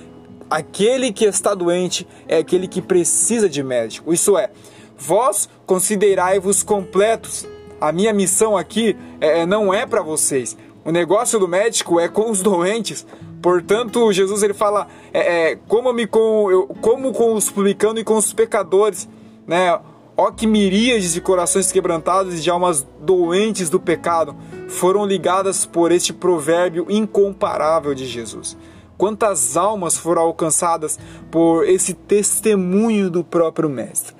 Aquele 0.49 1.13
que 1.13 1.25
está 1.25 1.53
doente 1.53 2.07
é 2.27 2.37
aquele 2.37 2.67
que 2.67 2.81
precisa 2.81 3.47
de 3.47 3.61
médico. 3.61 4.11
Isso 4.11 4.35
é, 4.35 4.49
vós 4.97 5.47
considerai-vos 5.67 6.63
completos. 6.63 7.47
A 7.79 7.91
minha 7.91 8.11
missão 8.11 8.57
aqui 8.57 8.97
é, 9.21 9.41
é 9.41 9.45
não 9.45 9.71
é 9.71 9.85
para 9.85 10.01
vocês. 10.01 10.57
O 10.83 10.91
negócio 10.91 11.37
do 11.37 11.47
médico 11.47 11.99
é 11.99 12.07
com 12.07 12.31
os 12.31 12.41
doentes. 12.41 13.05
Portanto, 13.43 14.11
Jesus 14.11 14.41
ele 14.41 14.55
fala: 14.55 14.87
é, 15.13 15.51
é, 15.51 15.59
como-me 15.67 16.07
com, 16.07 16.49
eu, 16.49 16.65
como 16.81 17.13
com 17.13 17.35
os 17.35 17.51
publicanos 17.51 18.01
e 18.01 18.03
com 18.03 18.15
os 18.15 18.33
pecadores, 18.33 19.07
né? 19.45 19.79
Ó 20.21 20.31
que 20.31 20.45
miríades 20.45 21.13
de 21.13 21.21
corações 21.21 21.71
quebrantados 21.71 22.38
e 22.38 22.41
de 22.41 22.49
almas 22.49 22.85
doentes 22.99 23.69
do 23.69 23.79
pecado 23.79 24.35
foram 24.67 25.05
ligadas 25.05 25.65
por 25.65 25.93
este 25.93 26.11
provérbio 26.11 26.85
incomparável 26.89 27.95
de 27.95 28.05
Jesus. 28.05 28.57
Quantas 28.97 29.55
almas 29.55 29.95
foram 29.95 30.23
alcançadas 30.23 30.99
por 31.31 31.65
esse 31.65 31.93
testemunho 31.93 33.09
do 33.09 33.23
próprio 33.23 33.69
Mestre? 33.69 34.13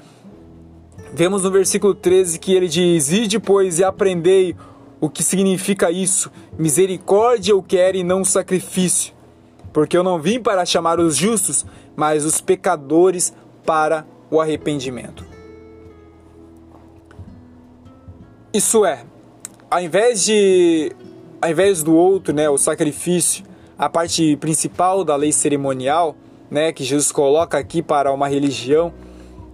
Vemos 1.14 1.44
no 1.44 1.52
versículo 1.52 1.94
13 1.94 2.40
que 2.40 2.54
ele 2.54 2.70
diz: 2.70 3.12
Ide, 3.12 3.38
pois, 3.38 3.80
e 3.80 3.84
aprendei 3.84 4.56
o 5.02 5.10
que 5.10 5.22
significa 5.22 5.92
isso. 5.92 6.32
Misericórdia 6.58 7.52
eu 7.52 7.62
quero 7.62 7.98
e 7.98 8.06
não 8.06 8.24
sacrifício. 8.24 9.14
Porque 9.74 9.98
eu 9.98 10.04
não 10.04 10.18
vim 10.18 10.40
para 10.40 10.66
chamar 10.66 10.98
os 10.98 11.18
justos, 11.18 11.66
mas 11.94 12.24
os 12.24 12.40
pecadores 12.40 13.34
para 13.66 14.08
o 14.32 14.40
arrependimento. 14.40 15.29
Isso 18.52 18.84
é, 18.84 19.04
ao 19.70 19.80
invés 19.80 20.26
de 20.26 20.92
ao 21.40 21.52
invés 21.52 21.84
do 21.84 21.96
outro, 21.96 22.34
né, 22.34 22.50
o 22.50 22.58
sacrifício, 22.58 23.46
a 23.78 23.88
parte 23.88 24.36
principal 24.38 25.04
da 25.04 25.16
lei 25.16 25.32
cerimonial, 25.32 26.16
né, 26.50 26.74
que 26.74 26.84
Jesus 26.84 27.12
coloca 27.12 27.60
aqui 27.60 27.84
para 27.84 28.12
uma 28.12 28.28
religião, 28.28 28.92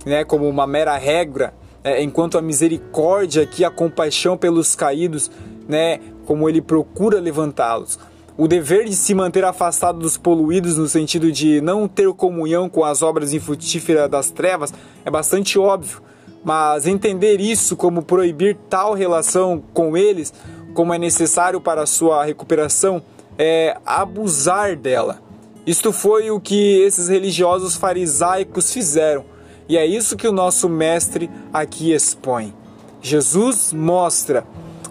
né, 0.06 0.24
como 0.24 0.48
uma 0.48 0.66
mera 0.66 0.96
regra, 0.96 1.54
é, 1.84 2.02
enquanto 2.02 2.38
a 2.38 2.42
misericórdia 2.42 3.44
aqui, 3.44 3.66
a 3.66 3.70
compaixão 3.70 4.38
pelos 4.38 4.78
caídos, 4.78 5.30
né, 5.68 6.00
como 6.26 6.48
ele 6.48 6.62
procura 6.62 7.20
levantá-los. 7.20 8.00
O 8.38 8.48
dever 8.48 8.86
de 8.86 8.96
se 8.96 9.14
manter 9.14 9.44
afastado 9.44 10.00
dos 10.00 10.18
poluídos, 10.18 10.78
no 10.78 10.88
sentido 10.88 11.34
de 11.34 11.60
não 11.60 11.86
ter 11.86 12.12
comunhão 12.14 12.70
com 12.70 12.86
as 12.86 13.02
obras 13.04 13.34
infrutíferas 13.34 14.10
das 14.10 14.32
trevas, 14.32 14.74
é 15.04 15.12
bastante 15.12 15.60
óbvio. 15.60 16.05
Mas 16.46 16.86
entender 16.86 17.42
isso 17.42 17.76
como 17.76 18.04
proibir 18.04 18.56
tal 18.70 18.94
relação 18.94 19.64
com 19.74 19.98
eles, 19.98 20.32
como 20.76 20.94
é 20.94 21.00
necessário 21.00 21.60
para 21.60 21.82
a 21.82 21.88
sua 21.88 22.24
recuperação, 22.24 23.02
é, 23.36 23.76
abusar 23.84 24.76
dela. 24.76 25.20
Isto 25.66 25.92
foi 25.92 26.30
o 26.30 26.40
que 26.40 26.80
esses 26.84 27.10
religiosos 27.10 27.76
farisaicos 27.76 28.72
fizeram, 28.72 29.26
e 29.68 29.76
é 29.76 29.84
isso 29.84 30.16
que 30.16 30.28
o 30.28 30.32
nosso 30.32 30.70
mestre 30.70 31.32
aqui 31.52 31.92
expõe. 31.92 32.54
Jesus 33.02 33.74
mostra 33.74 34.46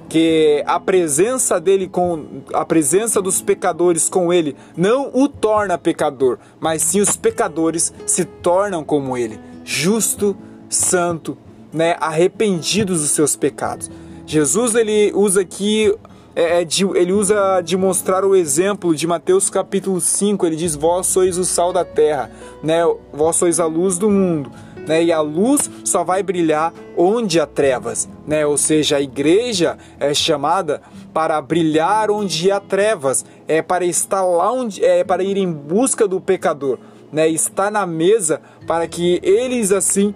que 0.09 0.63
a 0.67 0.81
presença 0.81 1.61
dele 1.61 1.89
com 1.89 2.43
a 2.53 2.65
presença 2.65 3.23
dos 3.23 3.41
pecadores 3.41 4.09
com 4.09 4.33
ele 4.33 4.57
não 4.77 5.11
o 5.15 5.29
torna 5.29 5.79
pecador, 5.79 6.39
mas 6.59 6.83
sim 6.83 7.01
os 7.01 7.17
pecadores 7.17 7.93
se 8.05 8.25
tornam 8.25 8.83
como 8.83 9.17
ele, 9.17 9.39
justo, 9.65 10.37
santo, 10.69 11.39
né, 11.75 11.97
arrependidos 12.01 13.01
dos 13.01 13.11
seus 13.11 13.35
pecados. 13.35 13.91
Jesus 14.25 14.75
ele 14.75 15.13
usa 15.15 15.43
aqui 15.43 15.93
é, 16.37 16.63
é 16.63 16.65
de, 16.65 16.85
ele 16.97 17.13
usa 17.13 17.61
de 17.61 17.77
mostrar 17.77 18.25
o 18.25 18.35
exemplo 18.35 18.95
de 18.95 19.07
Mateus 19.07 19.51
capítulo 19.51 20.01
5, 20.01 20.47
ele 20.47 20.57
diz: 20.57 20.75
Vós 20.75 21.07
sois 21.07 21.37
o 21.37 21.45
sal 21.45 21.73
da 21.73 21.85
terra, 21.85 22.31
né? 22.63 22.81
vós 23.13 23.37
sois 23.37 23.61
a 23.61 23.67
luz 23.67 23.99
do 23.99 24.11
mundo. 24.11 24.51
Né? 24.87 25.05
E 25.05 25.13
a 25.13 25.21
luz 25.21 25.71
só 25.83 26.05
vai 26.05 26.23
brilhar 26.23 26.73
onde 26.97 27.41
há 27.41 27.47
trevas, 27.47 28.07
né? 28.27 28.45
Ou 28.45 28.59
seja, 28.59 28.99
a 28.99 29.01
igreja 29.01 29.79
é 29.99 30.13
chamada 30.13 30.83
para 31.13 31.41
brilhar 31.41 32.11
onde 32.11 32.51
há 32.51 32.61
trevas, 32.61 33.25
é 33.49 33.63
para 33.63 33.87
estar 33.87 34.23
lá 34.23 34.53
onde 34.53 34.85
é 34.85 35.03
para 35.03 35.23
ir 35.23 35.39
em 35.39 35.51
busca 35.51 36.07
do 36.07 36.21
pecador, 36.21 36.79
né? 37.11 37.27
Estar 37.27 37.71
na 37.71 37.87
mesa 37.87 38.43
para 38.67 38.87
que 38.87 39.21
eles 39.23 39.73
assim 39.73 40.15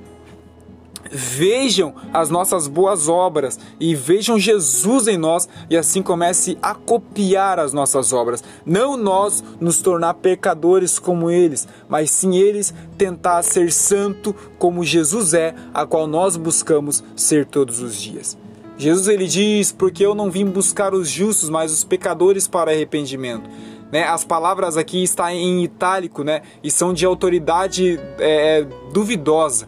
vejam 1.11 1.95
as 2.13 2.31
nossas 2.31 2.67
boas 2.67 3.09
obras 3.09 3.59
e 3.79 3.95
vejam 3.95 4.39
Jesus 4.39 5.07
em 5.07 5.17
nós 5.17 5.49
e 5.69 5.77
assim 5.77 6.03
comece 6.03 6.59
a 6.63 6.75
copiar 6.75 7.59
as 7.59 7.73
nossas 7.73 8.13
obras. 8.13 8.43
Não 8.65 8.97
nós 8.97 9.43
nos 9.61 9.81
tornar 9.81 10.15
pecadores 10.15 10.99
como 10.99 11.31
eles, 11.31 11.67
mas 11.89 12.11
sim 12.11 12.37
eles 12.37 12.75
tentar 12.97 13.43
ser 13.43 13.73
santo 13.73 14.35
como 14.59 14.85
Jesus 14.85 15.35
é, 15.35 15.55
a 15.73 15.87
qual 15.87 16.07
nós 16.07 16.37
buscamos 16.37 17.03
ser 17.17 17.47
todos 17.47 17.81
os 17.81 18.01
dias. 18.01 18.37
Jesus 18.77 19.09
ele 19.09 19.27
diz: 19.27 19.73
"Porque 19.73 20.07
eu 20.07 20.15
não 20.15 20.31
vim 20.31 20.47
buscar 20.47 20.95
os 20.95 21.09
justos, 21.09 21.51
mas 21.51 21.73
os 21.73 21.85
pecadores 21.85 22.47
para 22.47 22.71
arrependimento." 22.71 23.51
Né, 23.91 24.05
as 24.05 24.23
palavras 24.23 24.77
aqui 24.77 25.03
estão 25.03 25.31
em 25.31 25.65
itálico, 25.65 26.23
né, 26.23 26.43
e 26.63 26.71
são 26.71 26.93
de 26.93 27.07
autoridade 27.07 27.99
é, 28.19 28.67
duvidosa. 28.93 29.67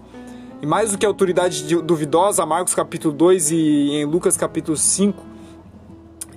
E 0.63 0.67
mais 0.67 0.93
do 0.93 0.99
que 0.99 1.07
autoridade 1.07 1.75
duvidosa, 1.77 2.45
Marcos 2.45 2.75
capítulo 2.75 3.15
2 3.15 3.51
e 3.51 3.57
em 3.93 4.05
Lucas 4.05 4.37
capítulo 4.37 4.77
5, 4.77 5.25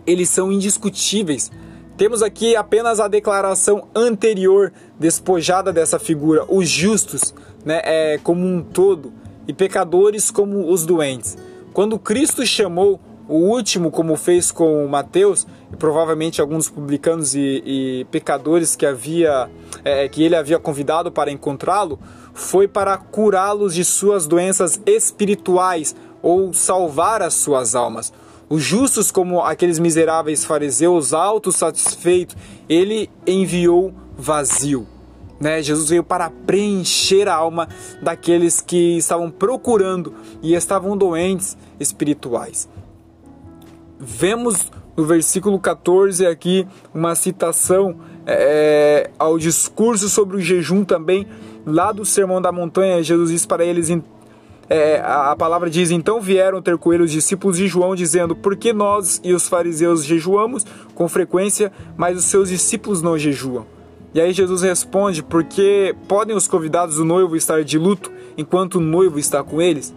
eles 0.07 0.29
são 0.29 0.49
indiscutíveis. 0.49 1.51
Temos 1.97 2.23
aqui 2.23 2.55
apenas 2.55 3.01
a 3.01 3.09
declaração 3.09 3.89
anterior 3.93 4.71
despojada 4.97 5.73
dessa 5.73 5.99
figura, 5.99 6.45
os 6.47 6.69
justos, 6.69 7.35
né, 7.65 7.81
é, 7.83 8.17
como 8.23 8.45
um 8.45 8.63
todo, 8.63 9.11
e 9.45 9.51
pecadores 9.51 10.31
como 10.31 10.71
os 10.71 10.85
doentes. 10.85 11.37
Quando 11.73 11.99
Cristo 11.99 12.45
chamou 12.45 13.01
o 13.27 13.35
último, 13.35 13.91
como 13.91 14.15
fez 14.15 14.51
com 14.51 14.87
Mateus, 14.87 15.45
e 15.71 15.75
provavelmente 15.75 16.39
alguns 16.39 16.69
publicanos 16.69 17.35
e, 17.35 17.63
e 17.65 18.07
pecadores 18.09 18.75
que, 18.75 18.85
havia, 18.85 19.49
é, 19.83 20.07
que 20.07 20.23
ele 20.23 20.35
havia 20.35 20.59
convidado 20.59 21.11
para 21.11 21.29
encontrá-lo, 21.29 21.99
foi 22.33 22.67
para 22.67 22.97
curá-los 22.97 23.73
de 23.73 23.85
suas 23.85 24.27
doenças 24.27 24.81
espirituais 24.85 25.95
ou 26.21 26.53
salvar 26.53 27.21
as 27.21 27.33
suas 27.33 27.75
almas. 27.75 28.11
Os 28.49 28.63
justos, 28.63 29.11
como 29.11 29.41
aqueles 29.41 29.79
miseráveis 29.79 30.43
fariseus 30.45 31.13
autossatisfeitos, 31.13 32.35
ele 32.67 33.09
enviou 33.25 33.93
vazio. 34.17 34.87
Né? 35.39 35.61
Jesus 35.61 35.89
veio 35.89 36.03
para 36.03 36.29
preencher 36.29 37.27
a 37.27 37.35
alma 37.35 37.67
daqueles 38.01 38.61
que 38.61 38.97
estavam 38.97 39.29
procurando 39.29 40.13
e 40.41 40.53
estavam 40.53 40.95
doentes 40.95 41.57
espirituais. 41.79 42.69
Vemos 43.99 44.71
no 44.95 45.05
versículo 45.05 45.59
14 45.59 46.25
aqui 46.25 46.67
uma 46.93 47.15
citação 47.15 47.95
é, 48.25 49.09
ao 49.17 49.37
discurso 49.37 50.07
sobre 50.09 50.37
o 50.37 50.39
jejum 50.39 50.83
também 50.83 51.27
lá 51.65 51.91
do 51.91 52.05
Sermão 52.05 52.41
da 52.41 52.51
Montanha, 52.51 53.03
Jesus 53.03 53.31
diz 53.31 53.45
para 53.45 53.63
eles, 53.63 53.89
é, 54.69 55.01
a 55.03 55.35
palavra 55.35 55.69
diz: 55.69 55.91
Então 55.91 56.21
vieram 56.21 56.61
ter 56.61 56.77
com 56.77 56.93
ele 56.93 57.03
os 57.03 57.11
discípulos 57.11 57.57
de 57.57 57.67
João, 57.67 57.95
dizendo: 57.95 58.35
Por 58.35 58.55
que 58.55 58.73
nós 58.73 59.19
e 59.23 59.33
os 59.33 59.47
fariseus 59.47 60.05
jejuamos 60.05 60.65
com 60.95 61.07
frequência, 61.07 61.71
mas 61.97 62.17
os 62.17 62.25
seus 62.25 62.49
discípulos 62.49 63.01
não 63.01 63.17
jejuam? 63.17 63.65
E 64.13 64.21
aí 64.21 64.31
Jesus 64.31 64.61
responde: 64.61 65.21
Porque 65.21 65.95
podem 66.07 66.35
os 66.35 66.47
convidados 66.47 66.95
do 66.95 67.05
noivo 67.05 67.35
estar 67.35 67.63
de 67.63 67.77
luto 67.77 68.11
enquanto 68.37 68.75
o 68.75 68.81
noivo 68.81 69.19
está 69.19 69.43
com 69.43 69.61
eles? 69.61 69.93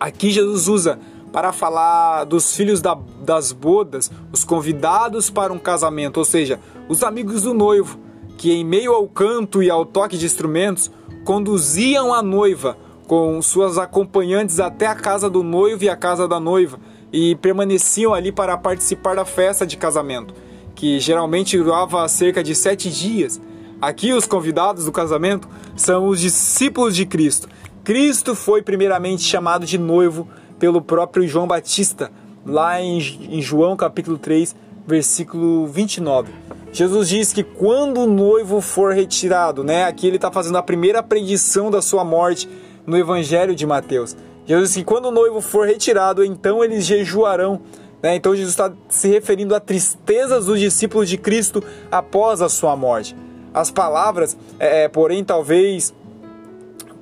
Aqui 0.00 0.30
Jesus 0.30 0.68
usa 0.68 0.98
para 1.32 1.52
falar 1.52 2.24
dos 2.24 2.54
filhos 2.54 2.80
da, 2.80 2.98
das 3.20 3.52
bodas, 3.52 4.10
os 4.32 4.44
convidados 4.44 5.30
para 5.30 5.52
um 5.52 5.58
casamento, 5.58 6.18
ou 6.18 6.24
seja, 6.24 6.58
os 6.88 7.02
amigos 7.02 7.42
do 7.42 7.54
noivo 7.54 7.98
que, 8.38 8.52
em 8.52 8.64
meio 8.64 8.92
ao 8.92 9.06
canto 9.08 9.62
e 9.62 9.68
ao 9.68 9.84
toque 9.84 10.16
de 10.16 10.24
instrumentos, 10.24 10.90
conduziam 11.24 12.14
a 12.14 12.22
noiva 12.22 12.78
com 13.06 13.40
suas 13.42 13.76
acompanhantes 13.78 14.60
até 14.60 14.86
a 14.86 14.94
casa 14.94 15.28
do 15.28 15.42
noivo 15.42 15.82
e 15.82 15.88
a 15.88 15.96
casa 15.96 16.28
da 16.28 16.38
noiva 16.38 16.78
e 17.12 17.34
permaneciam 17.36 18.14
ali 18.14 18.30
para 18.30 18.56
participar 18.56 19.16
da 19.16 19.24
festa 19.24 19.66
de 19.66 19.76
casamento, 19.76 20.34
que 20.74 21.00
geralmente 21.00 21.58
durava 21.58 22.06
cerca 22.06 22.42
de 22.42 22.54
sete 22.54 22.90
dias. 22.90 23.40
Aqui, 23.80 24.12
os 24.12 24.26
convidados 24.26 24.84
do 24.84 24.92
casamento 24.92 25.48
são 25.74 26.06
os 26.06 26.20
discípulos 26.20 26.94
de 26.94 27.06
Cristo. 27.06 27.48
Cristo 27.82 28.34
foi 28.34 28.60
primeiramente 28.60 29.22
chamado 29.22 29.64
de 29.64 29.78
noivo 29.78 30.28
pelo 30.58 30.82
próprio 30.82 31.26
João 31.26 31.46
Batista, 31.46 32.10
lá 32.44 32.80
em 32.80 33.40
João 33.40 33.76
capítulo 33.76 34.18
3, 34.18 34.54
versículo 34.86 35.66
29. 35.66 36.32
Jesus 36.72 37.08
diz 37.08 37.32
que 37.32 37.42
quando 37.42 38.00
o 38.00 38.06
noivo 38.06 38.60
for 38.60 38.94
retirado, 38.94 39.64
né? 39.64 39.84
Aqui 39.84 40.06
ele 40.06 40.16
está 40.16 40.30
fazendo 40.30 40.58
a 40.58 40.62
primeira 40.62 41.02
predição 41.02 41.70
da 41.70 41.80
sua 41.80 42.04
morte 42.04 42.48
no 42.86 42.96
Evangelho 42.96 43.54
de 43.54 43.66
Mateus. 43.66 44.16
Jesus 44.46 44.68
diz 44.68 44.76
que 44.78 44.84
quando 44.84 45.06
o 45.06 45.10
noivo 45.10 45.40
for 45.40 45.66
retirado, 45.66 46.24
então 46.24 46.64
eles 46.64 46.84
jejuarão. 46.84 47.60
Né? 48.02 48.16
Então 48.16 48.34
Jesus 48.34 48.50
está 48.50 48.72
se 48.88 49.08
referindo 49.08 49.54
a 49.54 49.60
tristezas 49.60 50.46
dos 50.46 50.60
discípulos 50.60 51.08
de 51.08 51.18
Cristo 51.18 51.62
após 51.90 52.40
a 52.40 52.48
sua 52.48 52.76
morte. 52.76 53.16
As 53.52 53.70
palavras, 53.70 54.36
é, 54.58 54.84
é 54.84 54.88
porém, 54.88 55.24
talvez 55.24 55.92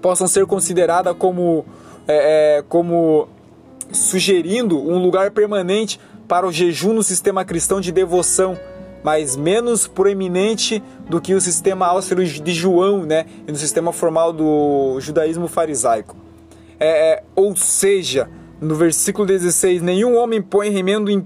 possam 0.01 0.27
ser 0.27 0.47
consideradas 0.47 1.14
como, 1.19 1.64
é, 2.09 2.59
é, 2.59 2.64
como 2.69 3.29
sugerindo 3.92 4.79
um 4.79 4.99
lugar 4.99 5.31
permanente 5.31 6.01
para 6.27 6.46
o 6.46 6.53
jejum 6.53 6.92
no 6.92 7.03
sistema 7.03 7.44
cristão 7.44 7.81
de 7.81 7.92
devoção 7.92 8.59
mas 9.07 9.37
menos 9.37 9.87
proeminente 9.87 10.83
do 11.09 11.20
que 11.20 11.33
o 11.33 11.40
sistema 11.40 11.87
austro 11.87 12.25
de 12.25 12.53
João, 12.53 13.07
né, 13.07 13.25
e 13.46 13.53
no 13.53 13.57
sistema 13.57 13.92
formal 13.92 14.33
do 14.33 14.99
judaísmo 14.99 15.46
farisaico. 15.46 16.16
É, 16.81 17.12
é, 17.12 17.22
ou 17.37 17.55
seja, 17.55 18.29
no 18.61 18.75
versículo 18.75 19.25
16, 19.25 19.81
nenhum 19.81 20.16
homem 20.16 20.42
põe 20.42 20.70
remendo 20.70 21.25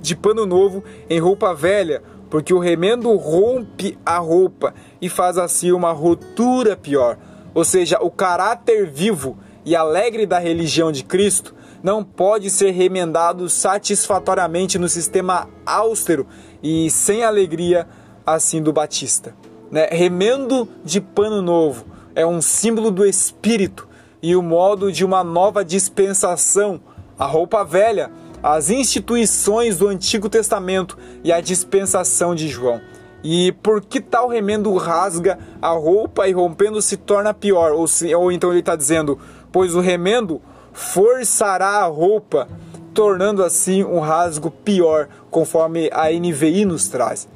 de 0.00 0.16
pano 0.16 0.46
novo 0.46 0.82
em 1.10 1.18
roupa 1.18 1.54
velha, 1.54 2.02
porque 2.30 2.54
o 2.54 2.58
remendo 2.58 3.14
rompe 3.16 3.98
a 4.06 4.16
roupa 4.16 4.72
e 4.98 5.10
faz 5.10 5.36
assim 5.36 5.70
uma 5.70 5.92
rotura 5.92 6.78
pior. 6.78 7.18
Ou 7.54 7.62
seja, 7.62 7.98
o 8.00 8.10
caráter 8.10 8.86
vivo 8.86 9.36
e 9.66 9.76
alegre 9.76 10.24
da 10.24 10.38
religião 10.38 10.90
de 10.90 11.04
Cristo 11.04 11.54
não 11.82 12.02
pode 12.02 12.50
ser 12.50 12.70
remendado 12.70 13.48
satisfatoriamente 13.48 14.78
no 14.78 14.88
sistema 14.88 15.48
austero 15.64 16.26
e 16.62 16.90
sem 16.90 17.24
alegria 17.24 17.86
assim 18.26 18.62
do 18.62 18.72
Batista. 18.72 19.34
Né? 19.70 19.86
Remendo 19.90 20.68
de 20.84 21.00
pano 21.00 21.42
novo 21.42 21.84
é 22.14 22.26
um 22.26 22.40
símbolo 22.40 22.90
do 22.90 23.06
Espírito 23.06 23.88
e 24.22 24.34
o 24.34 24.42
modo 24.42 24.90
de 24.90 25.04
uma 25.04 25.22
nova 25.22 25.64
dispensação. 25.64 26.80
A 27.18 27.26
roupa 27.26 27.64
velha, 27.64 28.10
as 28.42 28.70
instituições 28.70 29.78
do 29.78 29.88
Antigo 29.88 30.28
Testamento 30.28 30.96
e 31.22 31.32
a 31.32 31.40
dispensação 31.40 32.34
de 32.34 32.48
João. 32.48 32.80
E 33.22 33.52
por 33.62 33.80
que 33.80 34.00
tal 34.00 34.28
remendo 34.28 34.72
rasga 34.76 35.38
a 35.60 35.70
roupa 35.70 36.28
e 36.28 36.32
rompendo 36.32 36.80
se 36.80 36.96
torna 36.96 37.34
pior? 37.34 37.72
Ou, 37.72 37.86
se, 37.88 38.14
ou 38.14 38.30
então 38.30 38.50
ele 38.50 38.60
está 38.60 38.76
dizendo, 38.76 39.18
pois 39.50 39.74
o 39.74 39.80
remendo 39.80 40.40
forçará 40.78 41.80
a 41.80 41.86
roupa, 41.86 42.48
tornando 42.94 43.42
assim 43.42 43.82
um 43.82 43.98
rasgo 43.98 44.48
pior, 44.48 45.08
conforme 45.28 45.90
a 45.92 46.08
NVI 46.10 46.64
nos 46.64 46.88
traz. 46.88 47.28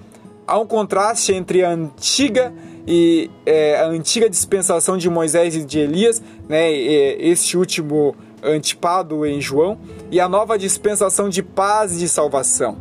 Há 0.46 0.58
um 0.58 0.66
contraste 0.66 1.32
entre 1.32 1.64
a 1.64 1.70
antiga 1.70 2.54
e 2.86 3.28
é, 3.44 3.80
a 3.80 3.86
antiga 3.86 4.30
dispensação 4.30 4.96
de 4.96 5.10
Moisés 5.10 5.56
e 5.56 5.64
de 5.64 5.80
Elias, 5.80 6.22
né, 6.48 6.72
este 6.72 7.56
último 7.56 8.14
antipado 8.42 9.26
em 9.26 9.40
João, 9.40 9.76
e 10.10 10.20
a 10.20 10.28
nova 10.28 10.56
dispensação 10.56 11.28
de 11.28 11.42
paz 11.42 11.96
e 11.96 11.98
de 11.98 12.08
salvação. 12.08 12.78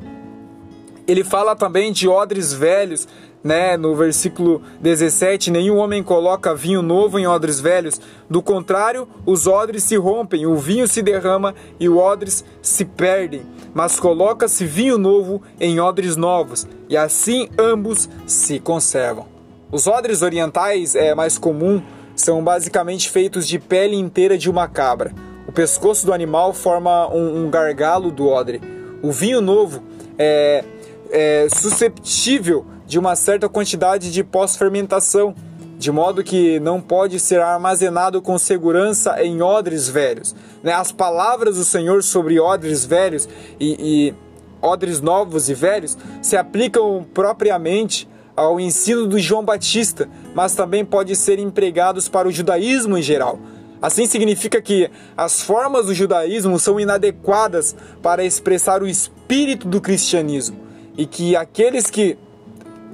Ele 1.07 1.23
fala 1.23 1.55
também 1.55 1.91
de 1.91 2.07
odres 2.07 2.53
velhos, 2.53 3.07
né, 3.43 3.75
no 3.75 3.95
versículo 3.95 4.61
17, 4.79 5.49
nenhum 5.49 5.77
homem 5.77 6.03
coloca 6.03 6.55
vinho 6.55 6.81
novo 6.81 7.17
em 7.17 7.27
odres 7.27 7.59
velhos, 7.59 7.99
do 8.29 8.41
contrário, 8.41 9.07
os 9.25 9.47
odres 9.47 9.83
se 9.83 9.95
rompem, 9.95 10.45
o 10.45 10.55
vinho 10.55 10.87
se 10.87 11.01
derrama 11.01 11.55
e 11.79 11.89
os 11.89 11.97
odres 11.97 12.45
se 12.61 12.85
perdem, 12.85 13.41
mas 13.73 13.99
coloca-se 13.99 14.65
vinho 14.65 14.97
novo 14.97 15.41
em 15.59 15.79
odres 15.79 16.15
novos, 16.15 16.67
e 16.87 16.95
assim 16.95 17.49
ambos 17.57 18.09
se 18.27 18.59
conservam. 18.59 19.25
Os 19.71 19.87
odres 19.87 20.21
orientais 20.21 20.95
é 20.95 21.15
mais 21.15 21.37
comum, 21.37 21.81
são 22.15 22.43
basicamente 22.43 23.09
feitos 23.09 23.47
de 23.47 23.57
pele 23.57 23.95
inteira 23.95 24.37
de 24.37 24.49
uma 24.49 24.67
cabra. 24.67 25.13
O 25.47 25.51
pescoço 25.51 26.05
do 26.05 26.13
animal 26.13 26.53
forma 26.53 27.07
um, 27.07 27.45
um 27.45 27.49
gargalo 27.49 28.11
do 28.11 28.27
odre. 28.27 28.61
O 29.01 29.11
vinho 29.11 29.41
novo 29.41 29.81
é, 30.17 30.63
é 31.09 31.47
susceptível 31.49 32.65
de 32.91 32.99
uma 32.99 33.15
certa 33.15 33.47
quantidade 33.47 34.11
de 34.11 34.21
pós-fermentação, 34.21 35.33
de 35.79 35.89
modo 35.89 36.21
que 36.21 36.59
não 36.59 36.81
pode 36.81 37.21
ser 37.21 37.39
armazenado 37.39 38.21
com 38.21 38.37
segurança 38.37 39.23
em 39.23 39.41
odres 39.41 39.87
velhos. 39.87 40.35
Né? 40.61 40.73
As 40.73 40.91
palavras 40.91 41.55
do 41.55 41.63
Senhor 41.63 42.03
sobre 42.03 42.37
odres 42.37 42.83
velhos 42.83 43.29
e, 43.57 43.77
e 44.11 44.15
odres 44.61 44.99
novos 44.99 45.47
e 45.47 45.53
velhos 45.53 45.97
se 46.21 46.35
aplicam 46.35 47.05
propriamente 47.13 48.09
ao 48.35 48.59
ensino 48.59 49.07
do 49.07 49.17
João 49.17 49.45
Batista, 49.45 50.09
mas 50.35 50.53
também 50.53 50.83
pode 50.83 51.15
ser 51.15 51.39
empregados 51.39 52.09
para 52.09 52.27
o 52.27 52.31
judaísmo 52.31 52.97
em 52.97 53.01
geral. 53.01 53.39
Assim 53.81 54.05
significa 54.05 54.61
que 54.61 54.91
as 55.15 55.41
formas 55.41 55.85
do 55.85 55.93
judaísmo 55.93 56.59
são 56.59 56.77
inadequadas 56.77 57.73
para 58.01 58.25
expressar 58.25 58.83
o 58.83 58.87
espírito 58.87 59.65
do 59.65 59.79
cristianismo 59.79 60.59
e 60.97 61.05
que 61.05 61.37
aqueles 61.37 61.89
que, 61.89 62.17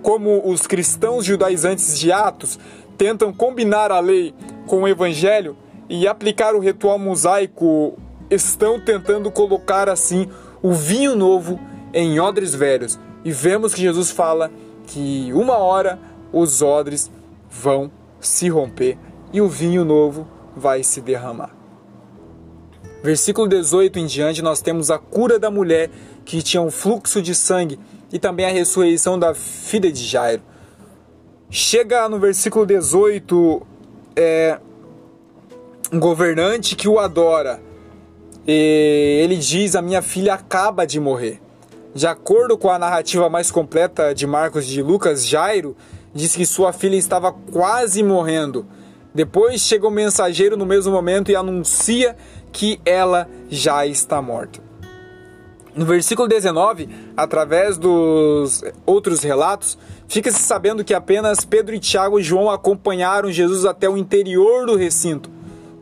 como 0.01 0.41
os 0.49 0.65
cristãos 0.65 1.25
judaizantes 1.25 1.99
de 1.99 2.11
Atos, 2.11 2.59
tentam 2.97 3.31
combinar 3.31 3.91
a 3.91 3.99
lei 3.99 4.33
com 4.65 4.83
o 4.83 4.87
evangelho 4.87 5.55
e 5.89 6.07
aplicar 6.07 6.55
o 6.55 6.59
ritual 6.59 6.99
mosaico, 6.99 7.97
estão 8.29 8.79
tentando 8.79 9.31
colocar 9.31 9.87
assim 9.89 10.27
o 10.61 10.73
vinho 10.73 11.15
novo 11.15 11.59
em 11.93 12.19
odres 12.19 12.53
velhos. 12.53 12.99
E 13.23 13.31
vemos 13.31 13.73
que 13.73 13.81
Jesus 13.81 14.11
fala 14.11 14.51
que 14.87 15.31
uma 15.33 15.57
hora 15.57 15.99
os 16.31 16.61
odres 16.61 17.11
vão 17.49 17.91
se 18.19 18.49
romper 18.49 18.97
e 19.31 19.41
o 19.41 19.47
vinho 19.47 19.85
novo 19.85 20.27
vai 20.55 20.83
se 20.83 21.01
derramar. 21.01 21.55
Versículo 23.03 23.47
18 23.47 23.99
em 23.99 24.05
diante, 24.05 24.41
nós 24.41 24.61
temos 24.61 24.89
a 24.89 24.97
cura 24.97 25.37
da 25.37 25.51
mulher 25.51 25.89
que 26.25 26.41
tinha 26.41 26.61
um 26.61 26.71
fluxo 26.71 27.21
de 27.21 27.33
sangue 27.35 27.79
e 28.11 28.19
também 28.19 28.45
a 28.45 28.49
ressurreição 28.49 29.17
da 29.17 29.33
filha 29.33 29.91
de 29.91 30.05
Jairo. 30.05 30.41
Chega 31.49 32.09
no 32.09 32.19
versículo 32.19 32.65
18 32.65 33.65
é, 34.15 34.59
um 35.91 35.99
governante 35.99 36.75
que 36.75 36.87
o 36.87 36.99
adora. 36.99 37.61
E 38.45 39.21
ele 39.23 39.37
diz: 39.37 39.75
A 39.75 39.81
minha 39.81 40.01
filha 40.01 40.33
acaba 40.33 40.85
de 40.85 40.99
morrer. 40.99 41.41
De 41.93 42.05
acordo 42.05 42.57
com 42.57 42.69
a 42.69 42.77
narrativa 42.77 43.29
mais 43.29 43.49
completa 43.49 44.13
de 44.13 44.27
Marcos 44.27 44.67
de 44.67 44.81
Lucas, 44.81 45.25
Jairo 45.25 45.75
diz 46.13 46.35
que 46.35 46.45
sua 46.45 46.71
filha 46.71 46.95
estava 46.95 47.31
quase 47.31 48.03
morrendo. 48.03 48.67
Depois 49.13 49.61
chega 49.61 49.85
o 49.85 49.89
um 49.89 49.93
mensageiro 49.93 50.55
no 50.55 50.65
mesmo 50.65 50.91
momento 50.91 51.31
e 51.31 51.35
anuncia 51.35 52.15
que 52.51 52.79
ela 52.85 53.27
já 53.49 53.85
está 53.85 54.21
morta. 54.21 54.66
No 55.77 55.85
versículo 55.85 56.27
19, 56.27 56.89
através 57.15 57.77
dos 57.77 58.63
outros 58.83 59.21
relatos, 59.21 59.77
fica-se 60.07 60.39
sabendo 60.39 60.83
que 60.83 60.91
apenas 60.91 61.45
Pedro 61.45 61.75
e 61.75 61.79
Tiago 61.79 62.19
e 62.19 62.23
João 62.23 62.49
acompanharam 62.49 63.31
Jesus 63.31 63.63
até 63.63 63.87
o 63.87 63.95
interior 63.95 64.65
do 64.65 64.75
recinto, 64.75 65.29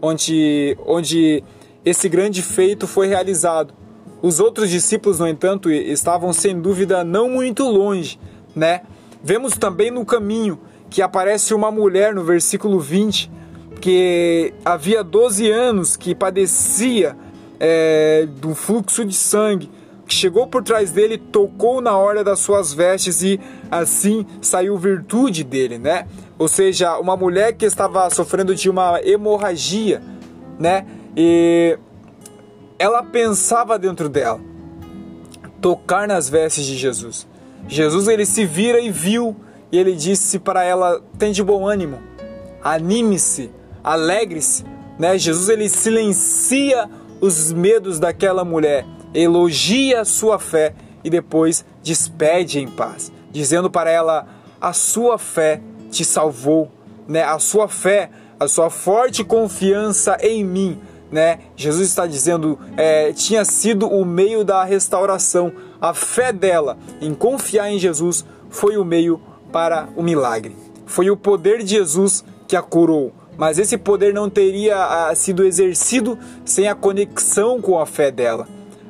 onde, 0.02 0.78
onde 0.86 1.42
esse 1.86 2.10
grande 2.10 2.42
feito 2.42 2.86
foi 2.88 3.08
realizado. 3.08 3.74
Os 4.22 4.42
outros 4.42 4.70
discípulos, 4.70 5.20
no 5.20 5.30
entanto, 5.30 5.72
estavam 5.72 6.34
sem 6.34 6.60
dúvida 6.60 7.02
não 7.06 7.30
muito 7.30 7.64
longe, 7.64 8.20
né? 8.54 8.82
Vemos 9.24 9.54
também 9.54 9.92
no 9.92 10.06
caminho 10.06 10.60
que 10.90 11.02
aparece 11.02 11.54
uma 11.54 11.72
mulher 11.72 12.14
no 12.14 12.26
versículo 12.26 12.82
20, 12.82 13.32
que 13.80 14.54
havia 14.66 15.02
12 15.06 15.50
anos 15.50 15.96
que 15.96 16.14
padecia 16.14 17.16
é, 17.58 18.28
do 18.42 18.54
fluxo 18.54 19.06
de 19.06 19.16
sangue, 19.16 19.70
que 20.06 20.14
chegou 20.14 20.48
por 20.48 20.64
trás 20.64 20.92
dele, 20.92 21.18
tocou 21.18 21.82
na 21.82 21.98
hora 21.98 22.24
das 22.24 22.40
suas 22.40 22.74
vestes 22.74 23.22
e 23.22 23.40
assim 23.70 24.26
saiu 24.42 24.78
virtude 24.78 25.44
dele, 25.44 25.78
né? 25.78 26.08
Ou 26.38 26.48
seja, 26.48 26.98
uma 26.98 27.18
mulher 27.18 27.54
que 27.54 27.66
estava 27.66 28.10
sofrendo 28.10 28.54
de 28.54 28.70
uma 28.70 29.00
hemorragia, 29.04 30.02
né? 30.60 30.86
E 31.16 31.78
ela 32.78 33.02
pensava 33.04 33.80
dentro 33.80 34.10
dela 34.10 34.40
tocar 35.62 36.08
nas 36.08 36.30
vestes 36.30 36.66
de 36.66 36.76
Jesus. 36.78 37.28
Jesus 37.68 38.08
ele 38.08 38.26
se 38.26 38.46
vira 38.46 38.80
e 38.80 38.92
viu 38.92 39.36
e 39.72 39.78
ele 39.78 39.96
disse 39.96 40.38
para 40.38 40.64
ela: 40.64 41.02
"Tem 41.18 41.32
de 41.32 41.44
bom 41.44 41.68
ânimo, 41.68 42.00
anime-se, 42.62 43.50
alegre-se". 43.84 44.64
Né? 45.00 45.18
Jesus 45.18 45.50
ele 45.50 45.68
silencia 45.68 46.90
os 47.20 47.52
medos 47.52 48.00
daquela 48.00 48.46
mulher, 48.46 48.86
elogia 49.16 50.02
a 50.02 50.06
sua 50.06 50.38
fé 50.38 50.74
e 51.04 51.10
depois 51.10 51.66
despede 51.82 52.60
em 52.60 52.68
paz, 52.68 53.12
dizendo 53.32 53.70
para 53.70 53.90
ela: 53.90 54.28
"A 54.60 54.74
sua 54.74 55.18
fé 55.18 55.62
te 55.90 56.04
salvou", 56.04 56.72
né? 57.08 57.24
A 57.24 57.40
sua 57.40 57.68
fé, 57.68 58.10
a 58.40 58.48
sua 58.48 58.70
forte 58.70 59.24
confiança 59.24 60.18
em 60.22 60.44
mim 60.44 60.80
né? 61.12 61.40
Jesus 61.56 61.88
está 61.88 62.06
dizendo 62.06 62.58
é, 62.76 63.14
tinha 63.14 63.46
sido 63.46 63.88
o 63.88 64.04
meio 64.04 64.44
da 64.44 64.64
restauração. 64.64 65.52
A 65.80 65.94
fé 65.94 66.34
dela 66.34 66.78
em 67.00 67.14
confiar 67.14 67.72
em 67.72 67.80
Jesus 67.80 68.26
foi 68.50 68.78
o 68.78 68.86
meio 68.86 69.22
para 69.52 69.88
o 69.96 70.04
milagre. 70.04 70.56
Foi 70.86 71.10
o 71.10 71.18
poder 71.18 71.64
de 71.64 71.72
Jesus 71.72 72.24
que 72.48 72.56
a 72.56 72.62
curou. 72.62 73.14
Mas 73.38 73.58
esse 73.58 73.78
poder 73.78 74.14
não 74.14 74.30
teria 74.30 74.78
ah, 74.78 75.16
sido 75.16 75.46
exercido 75.46 76.18
sem 76.46 76.68
a 76.68 76.76
conexão 76.76 77.62
com 77.62 77.80
a 77.80 77.86
fé 77.86 78.10
dela. 78.10 78.48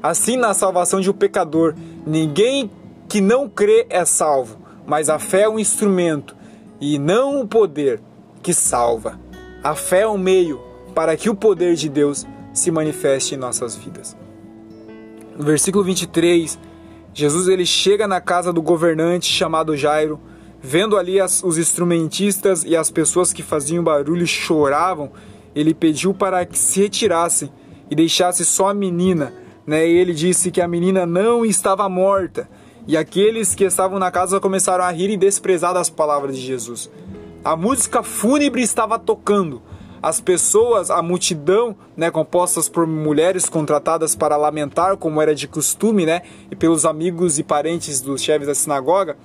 Assim, 0.07 0.37
na 0.37 0.53
salvação 0.53 1.01
de 1.01 1.09
um 1.09 1.13
pecador, 1.13 1.73
ninguém 2.05 2.69
que 3.09 3.19
não 3.19 3.49
crê 3.49 3.87
é 3.89 4.05
salvo, 4.05 4.59
mas 4.85 5.09
a 5.09 5.17
fé 5.17 5.41
é 5.41 5.49
um 5.49 5.57
instrumento 5.57 6.35
e 6.79 6.99
não 6.99 7.41
o 7.41 7.47
poder 7.47 7.99
que 8.43 8.53
salva. 8.53 9.19
A 9.63 9.73
fé 9.73 10.01
é 10.01 10.07
um 10.07 10.15
meio 10.15 10.61
para 10.93 11.17
que 11.17 11.27
o 11.27 11.33
poder 11.33 11.73
de 11.73 11.89
Deus 11.89 12.23
se 12.53 12.69
manifeste 12.69 13.33
em 13.33 13.37
nossas 13.39 13.75
vidas. 13.75 14.15
No 15.35 15.43
versículo 15.43 15.83
23, 15.83 16.59
Jesus 17.11 17.47
ele 17.47 17.65
chega 17.65 18.07
na 18.07 18.21
casa 18.21 18.53
do 18.53 18.61
governante 18.61 19.25
chamado 19.25 19.75
Jairo, 19.75 20.19
vendo 20.61 20.97
ali 20.97 21.19
as, 21.19 21.41
os 21.41 21.57
instrumentistas 21.57 22.63
e 22.63 22.75
as 22.75 22.91
pessoas 22.91 23.33
que 23.33 23.41
faziam 23.41 23.83
barulho 23.83 24.27
choravam, 24.27 25.11
ele 25.55 25.73
pediu 25.73 26.13
para 26.13 26.45
que 26.45 26.59
se 26.59 26.81
retirassem 26.81 27.51
e 27.89 27.95
deixasse 27.95 28.45
só 28.45 28.69
a 28.69 28.73
menina, 28.75 29.33
né? 29.65 29.88
E 29.88 29.97
ele 29.97 30.13
disse 30.13 30.51
que 30.51 30.62
a 30.62 30.67
menina 30.67 31.06
não 31.06 31.45
estava 31.45 31.88
morta. 31.89 32.49
E 32.88 32.95
aqueles 32.95 33.56
que 33.56 33.63
estavam 33.63 33.97
na 33.97 34.12
casa 34.12 34.39
começaram 34.39 34.84
a 34.84 34.91
rir 34.91 35.10
e 35.10 35.17
desprezar 35.17 35.73
das 35.73 35.89
palavras 35.89 36.36
de 36.36 36.41
Jesus. 36.41 36.89
A 37.43 37.56
música 37.56 38.04
fúnebre 38.04 38.62
estava 38.62 38.99
tocando, 38.99 39.62
as 40.01 40.21
pessoas, 40.21 40.91
a 40.91 41.01
multidão, 41.01 41.75
né, 41.97 42.12
compostas 42.12 42.69
por 42.69 42.86
mulheres 42.86 43.49
contratadas 43.49 44.15
para 44.15 44.38
lamentar, 44.38 44.97
como 44.97 45.19
era 45.19 45.34
de 45.34 45.47
costume, 45.47 46.06
né, 46.06 46.21
e 46.51 46.56
pelos 46.56 46.86
amigos 46.86 47.39
e 47.39 47.43
parentes 47.43 48.01
dos 48.01 48.21
chefes 48.21 48.47
da 48.47 48.54
sinagoga, 48.54 49.17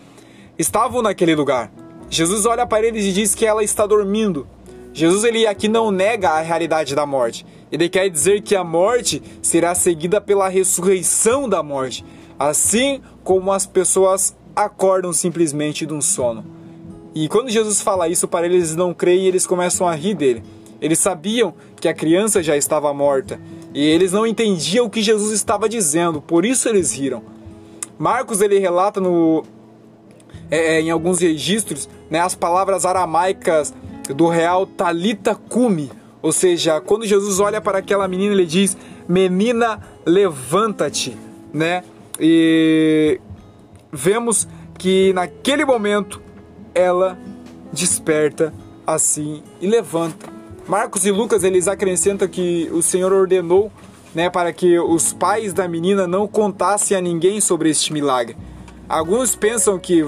estavam 0.59 1.03
naquele 1.03 1.35
lugar. 1.35 1.71
Jesus 2.09 2.47
olha 2.47 2.67
para 2.67 2.87
eles 2.87 3.05
e 3.05 3.13
diz 3.13 3.35
que 3.35 3.45
ela 3.45 3.63
está 3.63 3.87
dormindo. 3.87 4.47
Jesus 4.93 5.23
ele 5.23 5.47
aqui 5.47 5.69
não 5.69 5.91
nega 5.91 6.31
a 6.31 6.41
realidade 6.41 6.95
da 6.95 7.05
morte. 7.05 7.45
Ele 7.71 7.89
quer 7.89 8.09
dizer 8.09 8.43
que 8.43 8.57
a 8.57 8.65
morte 8.65 9.23
será 9.43 9.75
seguida 9.75 10.21
pela 10.21 10.49
ressurreição 10.49 11.49
da 11.49 11.63
morte, 11.63 12.05
assim 12.39 13.01
como 13.23 13.53
as 13.53 13.67
pessoas 13.67 14.37
acordam 14.55 15.13
simplesmente 15.13 15.87
de 15.87 15.95
um 15.95 16.01
sono. 16.01 16.45
E 17.15 17.29
quando 17.29 17.51
Jesus 17.51 17.81
fala 17.81 18.09
isso 18.09 18.29
para 18.29 18.47
eles, 18.47 18.59
eles 18.59 18.77
não 18.77 18.95
creem 18.95 19.25
e 19.25 19.29
eles 19.29 19.47
começam 19.47 19.87
a 19.87 19.95
rir 19.95 20.15
dele. 20.15 20.43
Eles 20.81 20.99
sabiam 20.99 21.55
que 21.81 21.89
a 21.89 21.95
criança 21.95 22.43
já 22.43 22.57
estava 22.57 22.93
morta 22.95 23.41
e 23.75 23.85
eles 23.85 24.13
não 24.13 24.27
entendiam 24.27 24.87
o 24.87 24.91
que 24.91 25.03
Jesus 25.03 25.33
estava 25.33 25.69
dizendo, 25.69 26.21
por 26.21 26.45
isso 26.45 26.69
eles 26.69 26.93
riram. 26.93 27.23
Marcos 27.99 28.41
ele 28.41 28.59
relata 28.59 29.01
no, 29.01 29.45
é, 30.51 30.77
é, 30.77 30.81
em 30.81 30.91
alguns 30.91 31.21
registros 31.21 31.89
né, 32.09 32.19
as 32.21 32.35
palavras 32.35 32.85
aramaicas 32.85 33.75
do 34.15 34.27
real 34.27 34.67
Talita 34.67 35.35
Kumi, 35.35 35.91
ou 36.23 36.33
seja, 36.33 36.81
quando 36.81 37.07
Jesus 37.07 37.41
olha 37.41 37.61
para 37.61 37.79
aquela 37.79 38.07
menina 38.07 38.35
ele 38.35 38.47
diz: 38.47 38.77
"Menina, 39.09 39.81
levanta-te", 40.05 41.17
né? 41.53 41.83
E 42.19 43.21
vemos 43.93 44.47
que 44.79 45.13
naquele 45.13 45.65
momento 45.65 46.21
ela 46.75 47.19
desperta 47.73 48.53
assim 48.87 49.43
e 49.61 49.67
levanta. 49.67 50.29
Marcos 50.67 51.05
e 51.05 51.11
Lucas 51.11 51.43
eles 51.43 51.67
acrescentam 51.67 52.29
que 52.29 52.69
o 52.73 52.83
Senhor 52.83 53.13
ordenou 53.13 53.73
né, 54.15 54.29
para 54.29 54.53
que 54.53 54.79
os 54.79 55.13
pais 55.13 55.53
da 55.53 55.67
menina 55.69 56.07
não 56.07 56.27
contassem 56.27 56.97
a 56.97 57.01
ninguém 57.01 57.41
sobre 57.41 57.71
este 57.71 57.93
milagre. 57.93 58.37
Alguns 58.89 59.35
pensam 59.35 59.79
que 59.79 60.05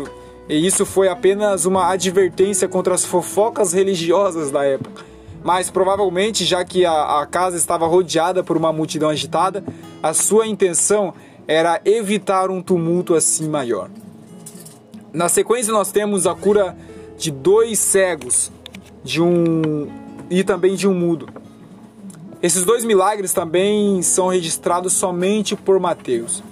isso 0.48 0.84
foi 0.84 1.08
apenas 1.08 1.64
uma 1.64 1.90
advertência 1.90 2.68
contra 2.68 2.94
as 2.94 3.04
fofocas 3.04 3.72
religiosas 3.72 4.50
da 4.50 4.64
época. 4.64 5.04
Mas 5.44 5.70
provavelmente, 5.70 6.44
já 6.44 6.64
que 6.64 6.84
a, 6.84 7.20
a 7.20 7.26
casa 7.26 7.56
estava 7.56 7.86
rodeada 7.86 8.44
por 8.44 8.56
uma 8.56 8.72
multidão 8.72 9.08
agitada, 9.08 9.64
a 10.02 10.14
sua 10.14 10.46
intenção 10.46 11.12
era 11.46 11.80
evitar 11.84 12.50
um 12.50 12.62
tumulto 12.62 13.14
assim 13.14 13.48
maior. 13.48 13.90
Na 15.12 15.28
sequência 15.28 15.72
nós 15.72 15.90
temos 15.90 16.26
a 16.26 16.34
cura 16.34 16.76
de 17.18 17.30
dois 17.30 17.78
cegos, 17.78 18.50
de 19.04 19.20
um 19.20 19.88
e 20.30 20.42
também 20.42 20.74
de 20.74 20.88
um 20.88 20.94
mudo. 20.94 21.28
Esses 22.42 22.64
dois 22.64 22.84
milagres 22.84 23.32
também 23.32 24.00
são 24.02 24.28
registrados 24.28 24.94
somente 24.94 25.54
por 25.54 25.78
Mateus. 25.78 26.42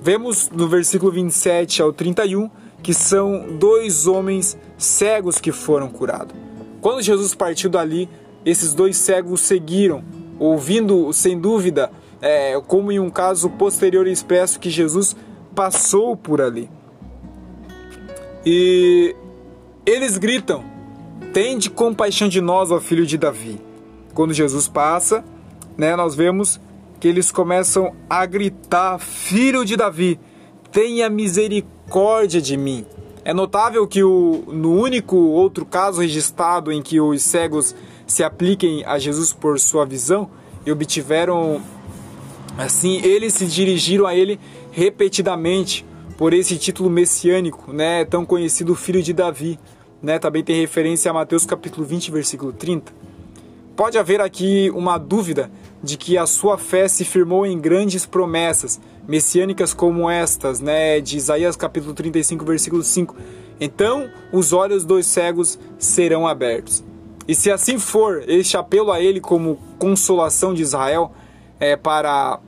Vemos 0.00 0.48
no 0.50 0.68
versículo 0.68 1.12
27 1.12 1.82
ao 1.82 1.92
31 1.92 2.48
que 2.82 2.94
são 2.94 3.46
dois 3.58 4.06
homens 4.06 4.56
cegos 4.76 5.38
que 5.38 5.52
foram 5.52 5.88
curados. 5.88 6.34
Quando 6.82 7.00
Jesus 7.00 7.32
partiu 7.32 7.70
dali, 7.70 8.08
esses 8.44 8.74
dois 8.74 8.96
cegos 8.96 9.40
seguiram, 9.40 10.02
ouvindo 10.36 11.12
sem 11.12 11.38
dúvida, 11.38 11.92
é, 12.20 12.60
como 12.66 12.90
em 12.90 12.98
um 12.98 13.08
caso 13.08 13.48
posterior 13.50 14.04
expresso, 14.08 14.58
que 14.58 14.68
Jesus 14.68 15.14
passou 15.54 16.16
por 16.16 16.40
ali. 16.40 16.68
E 18.44 19.14
eles 19.86 20.18
gritam: 20.18 20.64
Tende 21.32 21.70
compaixão 21.70 22.28
de 22.28 22.40
nós, 22.40 22.72
ó 22.72 22.80
filho 22.80 23.06
de 23.06 23.16
Davi. 23.16 23.60
Quando 24.12 24.34
Jesus 24.34 24.66
passa, 24.66 25.24
né, 25.76 25.94
nós 25.94 26.16
vemos 26.16 26.60
que 26.98 27.06
eles 27.06 27.30
começam 27.30 27.94
a 28.10 28.26
gritar: 28.26 28.98
Filho 28.98 29.64
de 29.64 29.76
Davi, 29.76 30.18
tenha 30.72 31.08
misericórdia 31.08 32.40
de 32.40 32.56
mim. 32.56 32.84
É 33.24 33.32
notável 33.32 33.86
que 33.86 34.02
o, 34.02 34.44
no 34.48 34.74
único 34.74 35.16
outro 35.16 35.64
caso 35.64 36.00
registrado 36.00 36.72
em 36.72 36.82
que 36.82 37.00
os 37.00 37.22
cegos 37.22 37.74
se 38.06 38.24
apliquem 38.24 38.84
a 38.84 38.98
Jesus 38.98 39.32
por 39.32 39.60
sua 39.60 39.86
visão 39.86 40.28
e 40.66 40.72
obtiveram 40.72 41.62
assim, 42.58 43.00
eles 43.02 43.34
se 43.34 43.46
dirigiram 43.46 44.06
a 44.06 44.14
ele 44.14 44.40
repetidamente 44.72 45.86
por 46.18 46.32
esse 46.32 46.56
título 46.58 46.90
messiânico, 46.90 47.72
né, 47.72 48.04
tão 48.04 48.24
conhecido 48.24 48.74
Filho 48.74 49.02
de 49.02 49.12
Davi, 49.12 49.58
né, 50.02 50.18
também 50.18 50.42
tem 50.42 50.60
referência 50.60 51.10
a 51.10 51.14
Mateus 51.14 51.46
capítulo 51.46 51.86
20, 51.86 52.10
versículo 52.10 52.52
30. 52.52 52.92
Pode 53.76 53.96
haver 53.98 54.20
aqui 54.20 54.70
uma 54.74 54.98
dúvida 54.98 55.50
de 55.82 55.96
que 55.96 56.18
a 56.18 56.26
sua 56.26 56.58
fé 56.58 56.86
se 56.88 57.04
firmou 57.04 57.46
em 57.46 57.58
grandes 57.58 58.04
promessas 58.04 58.80
messiânicas 59.06 59.74
como 59.74 60.08
estas, 60.08 60.60
né, 60.60 61.00
de 61.00 61.16
Isaías 61.16 61.56
capítulo 61.56 61.94
35, 61.94 62.44
versículo 62.44 62.82
5. 62.82 63.16
Então 63.60 64.08
os 64.32 64.52
olhos 64.52 64.84
dos 64.84 65.06
cegos 65.06 65.58
serão 65.78 66.26
abertos. 66.26 66.84
E 67.26 67.34
se 67.34 67.50
assim 67.50 67.78
for, 67.78 68.24
este 68.26 68.56
apelo 68.56 68.90
a 68.90 69.00
ele 69.00 69.20
como 69.20 69.58
consolação 69.78 70.52
de 70.52 70.62
Israel 70.62 71.12
é, 71.60 71.76
para 71.76 72.40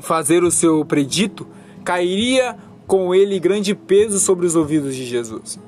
fazer 0.00 0.42
o 0.42 0.50
seu 0.50 0.84
predito, 0.84 1.46
cairia 1.84 2.56
com 2.86 3.14
ele 3.14 3.38
grande 3.38 3.74
peso 3.74 4.18
sobre 4.18 4.46
os 4.46 4.56
ouvidos 4.56 4.94
de 4.94 5.04
Jesus. 5.04 5.58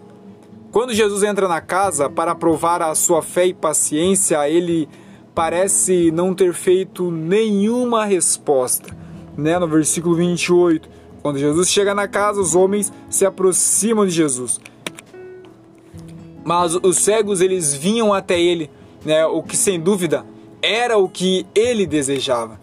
Quando 0.71 0.93
Jesus 0.93 1.23
entra 1.23 1.49
na 1.49 1.61
casa 1.61 2.11
para 2.11 2.35
provar 2.35 2.83
a 2.83 2.95
sua 2.95 3.23
fé 3.23 3.47
e 3.47 3.55
paciência, 3.55 4.49
ele 4.49 4.89
parece 5.35 6.11
não 6.11 6.35
ter 6.35 6.53
feito 6.53 7.11
nenhuma 7.11 8.05
resposta. 8.05 8.95
Né? 9.39 9.57
No 9.57 9.69
versículo 9.69 10.17
28, 10.17 10.89
quando 11.23 11.39
Jesus 11.39 11.71
chega 11.71 11.95
na 11.95 12.09
casa, 12.09 12.41
os 12.41 12.57
homens 12.57 12.93
se 13.09 13.25
aproximam 13.25 14.05
de 14.05 14.11
Jesus. 14.11 14.61
Mas 16.45 16.75
os 16.75 16.99
cegos 16.99 17.41
eles 17.41 17.73
vinham 17.73 18.13
até 18.13 18.41
ele, 18.41 18.69
né? 19.05 19.25
o 19.27 19.41
que 19.41 19.57
sem 19.57 19.79
dúvida 19.79 20.27
era 20.61 20.99
o 20.99 21.09
que 21.09 21.47
ele 21.55 21.87
desejava. 21.87 22.59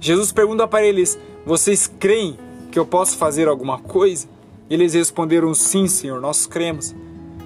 Jesus 0.00 0.30
pergunta 0.30 0.68
para 0.68 0.86
eles: 0.86 1.18
Vocês 1.44 1.90
creem 1.98 2.38
que 2.70 2.78
eu 2.78 2.86
posso 2.86 3.16
fazer 3.16 3.48
alguma 3.48 3.78
coisa? 3.78 4.28
Eles 4.70 4.94
responderam: 4.94 5.52
Sim, 5.52 5.88
Senhor, 5.88 6.20
nós 6.20 6.46
cremos. 6.46 6.94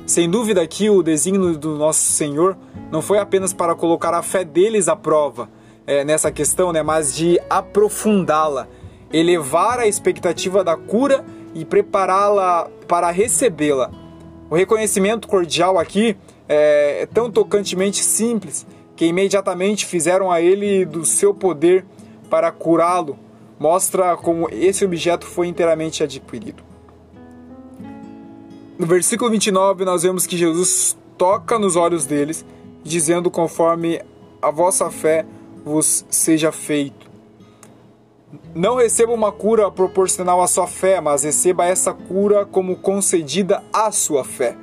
Sem 0.06 0.28
dúvida 0.28 0.66
que 0.66 0.90
o 0.90 1.02
desígnio 1.02 1.56
do 1.56 1.76
nosso 1.76 2.00
Senhor 2.00 2.56
não 2.90 3.00
foi 3.00 3.18
apenas 3.18 3.52
para 3.52 3.74
colocar 3.74 4.12
a 4.12 4.22
fé 4.22 4.44
deles 4.44 4.88
à 4.88 4.96
prova 4.96 5.48
é, 5.88 6.04
nessa 6.04 6.30
questão, 6.30 6.70
né, 6.70 6.82
mas 6.82 7.16
de 7.16 7.40
aprofundá-la, 7.48 8.68
elevar 9.10 9.80
a 9.80 9.86
expectativa 9.86 10.62
da 10.62 10.76
cura 10.76 11.24
e 11.54 11.64
prepará-la 11.64 12.68
para 12.86 13.10
recebê-la. 13.10 13.90
O 14.50 14.54
reconhecimento 14.54 15.26
cordial 15.26 15.78
aqui 15.78 16.14
é, 16.46 17.02
é 17.02 17.06
tão 17.06 17.30
tocantemente 17.30 18.04
simples 18.04 18.66
que 18.94 19.06
imediatamente 19.06 19.86
fizeram 19.86 20.30
a 20.30 20.42
ele 20.42 20.84
do 20.84 21.06
seu 21.06 21.32
poder 21.32 21.86
para 22.28 22.52
curá-lo 22.52 23.18
mostra 23.58 24.16
como 24.16 24.48
esse 24.52 24.84
objeto 24.84 25.26
foi 25.26 25.48
inteiramente 25.48 26.02
adquirido. 26.02 26.62
No 28.78 28.86
versículo 28.86 29.30
29, 29.30 29.84
nós 29.84 30.02
vemos 30.02 30.26
que 30.26 30.36
Jesus 30.36 30.96
toca 31.16 31.58
nos 31.58 31.74
olhos 31.74 32.06
deles, 32.06 32.44
dizendo: 32.84 33.30
Conforme 33.30 34.00
a 34.40 34.50
vossa 34.50 34.88
fé 34.90 35.26
vos 35.64 36.04
seja 36.10 36.52
feito. 36.52 37.08
Não 38.54 38.76
receba 38.76 39.12
uma 39.12 39.32
cura 39.32 39.70
proporcional 39.70 40.42
à 40.42 40.46
sua 40.46 40.66
fé, 40.66 41.00
mas 41.00 41.22
receba 41.22 41.66
essa 41.66 41.92
cura 41.92 42.44
como 42.44 42.76
concedida 42.76 43.62
à 43.72 43.90
sua 43.90 44.24
fé. 44.24 44.56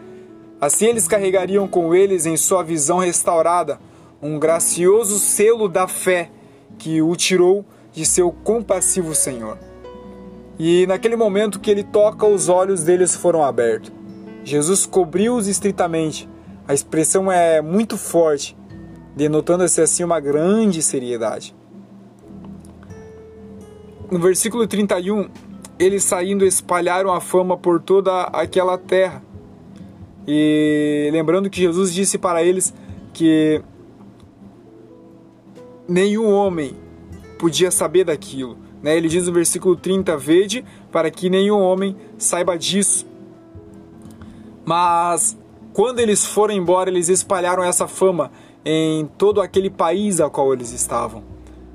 Assim 0.59 0.85
eles 0.85 1.07
carregariam 1.07 1.67
com 1.67 1.93
eles 1.93 2.25
em 2.25 2.37
sua 2.37 2.63
visão 2.63 2.97
restaurada 2.99 3.79
um 4.21 4.39
gracioso 4.39 5.19
selo 5.19 5.67
da 5.67 5.87
fé 5.87 6.29
que 6.77 7.01
o 7.01 7.15
tirou 7.15 7.65
de 7.91 8.05
seu 8.05 8.31
compassivo 8.31 9.13
Senhor. 9.13 9.57
E 10.57 10.87
naquele 10.87 11.15
momento 11.15 11.59
que 11.59 11.69
ele 11.69 11.83
toca, 11.83 12.25
os 12.25 12.49
olhos 12.49 12.83
deles 12.83 13.15
foram 13.15 13.43
abertos. 13.43 13.91
Jesus 14.43 14.85
cobriu-os 14.85 15.47
estritamente. 15.47 16.29
A 16.67 16.73
expressão 16.73 17.31
é 17.31 17.61
muito 17.61 17.97
forte, 17.97 18.55
denotando-se 19.15 19.81
assim 19.81 20.03
uma 20.03 20.19
grande 20.19 20.81
seriedade. 20.81 21.55
No 24.11 24.19
versículo 24.19 24.67
31, 24.67 25.29
eles 25.79 26.03
saindo 26.03 26.45
espalharam 26.45 27.11
a 27.11 27.21
fama 27.21 27.57
por 27.57 27.81
toda 27.81 28.23
aquela 28.23 28.77
terra. 28.77 29.23
E 30.27 31.09
lembrando 31.11 31.49
que 31.49 31.61
Jesus 31.61 31.93
disse 31.93 32.17
para 32.17 32.43
eles 32.43 32.73
que 33.13 33.61
nenhum 35.87 36.31
homem 36.31 36.75
podia 37.37 37.71
saber 37.71 38.03
daquilo. 38.03 38.57
Né? 38.81 38.97
Ele 38.97 39.07
diz 39.07 39.27
no 39.27 39.33
versículo 39.33 39.75
30: 39.75 40.17
Vede, 40.17 40.65
para 40.91 41.09
que 41.09 41.29
nenhum 41.29 41.59
homem 41.59 41.95
saiba 42.17 42.57
disso. 42.57 43.07
Mas 44.63 45.37
quando 45.73 45.99
eles 45.99 46.25
foram 46.25 46.53
embora, 46.53 46.89
eles 46.89 47.09
espalharam 47.09 47.63
essa 47.63 47.87
fama 47.87 48.31
em 48.65 49.05
todo 49.17 49.39
aquele 49.39 49.69
país 49.69 50.19
ao 50.19 50.31
qual 50.31 50.51
eles 50.51 50.71
estavam. 50.73 51.23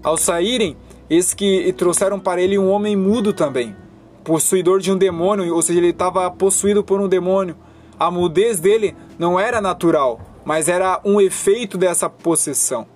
Ao 0.02 0.16
saírem, 0.16 0.76
eis 1.08 1.32
que 1.32 1.72
trouxeram 1.74 2.18
para 2.18 2.42
ele 2.42 2.58
um 2.58 2.68
homem 2.68 2.96
mudo 2.96 3.32
também, 3.32 3.76
possuidor 4.24 4.80
de 4.80 4.90
um 4.90 4.96
demônio, 4.96 5.54
ou 5.54 5.62
seja, 5.62 5.78
ele 5.78 5.90
estava 5.90 6.28
possuído 6.30 6.82
por 6.82 7.00
um 7.00 7.08
demônio. 7.08 7.56
A 7.98 8.10
mudez 8.10 8.58
dele 8.58 8.96
não 9.18 9.38
era 9.38 9.60
natural, 9.60 10.20
mas 10.44 10.68
era 10.68 11.00
um 11.04 11.20
efeito 11.20 11.78
dessa 11.78 12.10
possessão. 12.10 12.86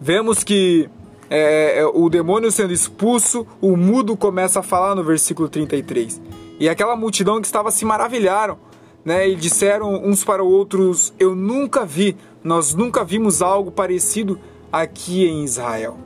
Vemos 0.00 0.44
que 0.44 0.88
é, 1.30 1.80
é, 1.80 1.86
o 1.86 2.08
demônio 2.08 2.50
sendo 2.50 2.72
expulso, 2.72 3.46
o 3.60 3.76
mudo 3.76 4.16
começa 4.16 4.60
a 4.60 4.62
falar 4.62 4.94
no 4.94 5.02
versículo 5.02 5.48
33. 5.48 6.20
E 6.60 6.68
aquela 6.68 6.96
multidão 6.96 7.40
que 7.40 7.46
estava 7.46 7.70
se 7.70 7.84
maravilharam, 7.84 8.58
né? 9.08 9.26
E 9.26 9.34
disseram 9.34 10.04
uns 10.04 10.22
para 10.22 10.42
outros: 10.42 11.14
Eu 11.18 11.34
nunca 11.34 11.84
vi, 11.84 12.14
nós 12.44 12.74
nunca 12.74 13.02
vimos 13.02 13.40
algo 13.40 13.70
parecido 13.70 14.38
aqui 14.70 15.24
em 15.24 15.42
Israel. 15.42 15.96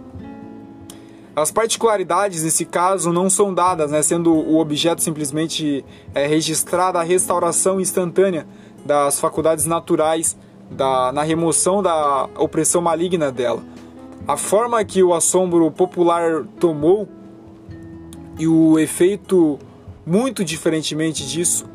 As 1.35 1.51
particularidades 1.51 2.45
nesse 2.45 2.65
caso 2.65 3.13
não 3.13 3.29
são 3.29 3.53
dadas, 3.53 3.91
né, 3.91 4.03
sendo 4.03 4.33
o 4.35 4.61
objeto 4.61 5.03
simplesmente 5.03 5.83
é, 6.15 6.27
registrada 6.27 7.01
a 7.01 7.03
restauração 7.03 7.81
instantânea 7.81 8.47
das 8.85 9.19
faculdades 9.19 9.65
naturais 9.65 10.37
da, 10.71 11.11
na 11.11 11.23
remoção 11.23 11.83
da 11.83 12.29
opressão 12.39 12.83
maligna 12.83 13.33
dela. 13.33 13.63
A 14.29 14.37
forma 14.37 14.85
que 14.85 15.03
o 15.03 15.15
assombro 15.15 15.71
popular 15.71 16.45
tomou 16.61 17.09
e 18.39 18.47
o 18.47 18.79
efeito 18.79 19.59
muito 20.07 20.45
diferentemente 20.45 21.27
disso 21.27 21.72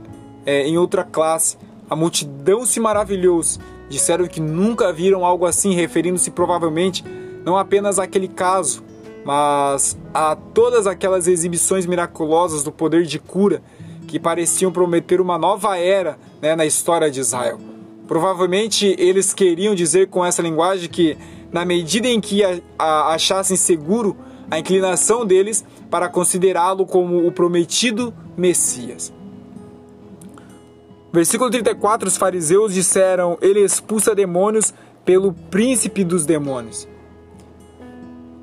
é, 0.48 0.66
em 0.66 0.78
outra 0.78 1.04
classe. 1.04 1.58
A 1.90 1.96
multidão 1.96 2.66
se 2.66 2.80
maravilhou, 2.80 3.42
disseram 3.90 4.26
que 4.28 4.40
nunca 4.40 4.92
viram 4.92 5.26
algo 5.26 5.46
assim, 5.46 5.76
referindo-se 5.76 6.32
provavelmente 6.32 7.04
não 7.46 7.58
apenas 7.58 8.00
àquele 8.00 8.28
caso, 8.28 8.84
mas 9.24 9.98
a 10.14 10.36
todas 10.36 10.88
aquelas 10.88 11.28
exibições 11.28 11.86
miraculosas 11.86 12.64
do 12.64 12.72
poder 12.72 13.04
de 13.04 13.20
cura 13.20 13.62
que 14.08 14.20
pareciam 14.20 14.72
prometer 14.72 15.20
uma 15.20 15.38
nova 15.38 15.78
era 15.78 16.18
né, 16.42 16.56
na 16.56 16.66
história 16.66 17.12
de 17.12 17.20
Israel. 17.20 17.60
Provavelmente 18.08 18.96
eles 18.98 19.34
queriam 19.34 19.76
dizer 19.76 20.08
com 20.08 20.26
essa 20.26 20.42
linguagem 20.42 20.90
que 20.90 21.18
na 21.52 21.66
medida 21.66 22.08
em 22.08 22.22
que 22.22 22.44
a, 22.44 22.60
a, 22.80 23.14
achassem 23.14 23.58
seguro 23.58 24.16
a 24.50 24.60
inclinação 24.60 25.26
deles 25.26 25.64
para 25.90 26.08
considerá-lo 26.08 26.86
como 26.86 27.28
o 27.28 27.32
prometido 27.32 28.14
Messias. 28.38 29.12
Versículo 31.12 31.50
34: 31.50 32.08
Os 32.08 32.18
fariseus 32.18 32.74
disseram: 32.74 33.38
Ele 33.42 33.62
expulsa 33.62 34.14
demônios 34.14 34.74
pelo 35.06 35.34
príncipe 35.34 36.04
dos 36.04 36.26
demônios. 36.26 36.88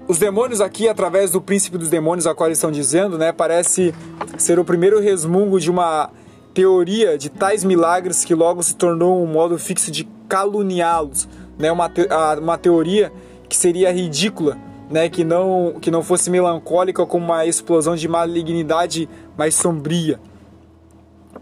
Os 0.06 0.18
demônios 0.18 0.60
aqui, 0.60 0.86
através 0.86 1.30
do 1.30 1.40
príncipe 1.40 1.78
dos 1.78 1.88
demônios, 1.88 2.26
a 2.26 2.34
qual 2.34 2.48
eles 2.48 2.58
estão 2.58 2.70
dizendo, 2.70 3.16
né, 3.16 3.32
parece 3.32 3.94
ser 4.36 4.58
o 4.58 4.64
primeiro 4.64 5.00
resmungo 5.00 5.58
de 5.58 5.70
uma 5.70 6.10
teoria 6.52 7.16
de 7.16 7.30
tais 7.30 7.64
milagres 7.64 8.22
que 8.22 8.34
logo 8.34 8.62
se 8.62 8.76
tornou 8.76 9.22
um 9.22 9.26
modo 9.26 9.58
fixo 9.58 9.90
de 9.90 10.04
caluniá-los, 10.28 11.26
né, 11.58 11.72
uma, 11.72 11.88
te 11.88 12.06
uma 12.40 12.58
teoria 12.58 13.10
que 13.48 13.56
seria 13.56 13.90
ridícula, 13.90 14.58
né, 14.90 15.08
que 15.08 15.24
não 15.24 15.76
que 15.80 15.90
não 15.90 16.02
fosse 16.02 16.28
melancólica 16.30 17.06
como 17.06 17.24
uma 17.24 17.46
explosão 17.46 17.96
de 17.96 18.06
malignidade 18.06 19.08
mais 19.38 19.54
sombria. 19.54 20.20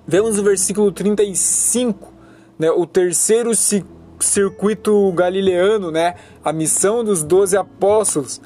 Vemos 0.07 0.37
no 0.37 0.43
versículo 0.43 0.91
35, 0.91 2.13
né, 2.59 2.71
o 2.71 2.87
terceiro 2.87 3.51
circuito 4.19 5.13
galileano, 5.13 5.91
né, 5.91 6.15
a 6.45 6.53
missão 6.53 7.05
dos 7.05 7.23
doze 7.23 7.57
apóstolos, 7.57 8.41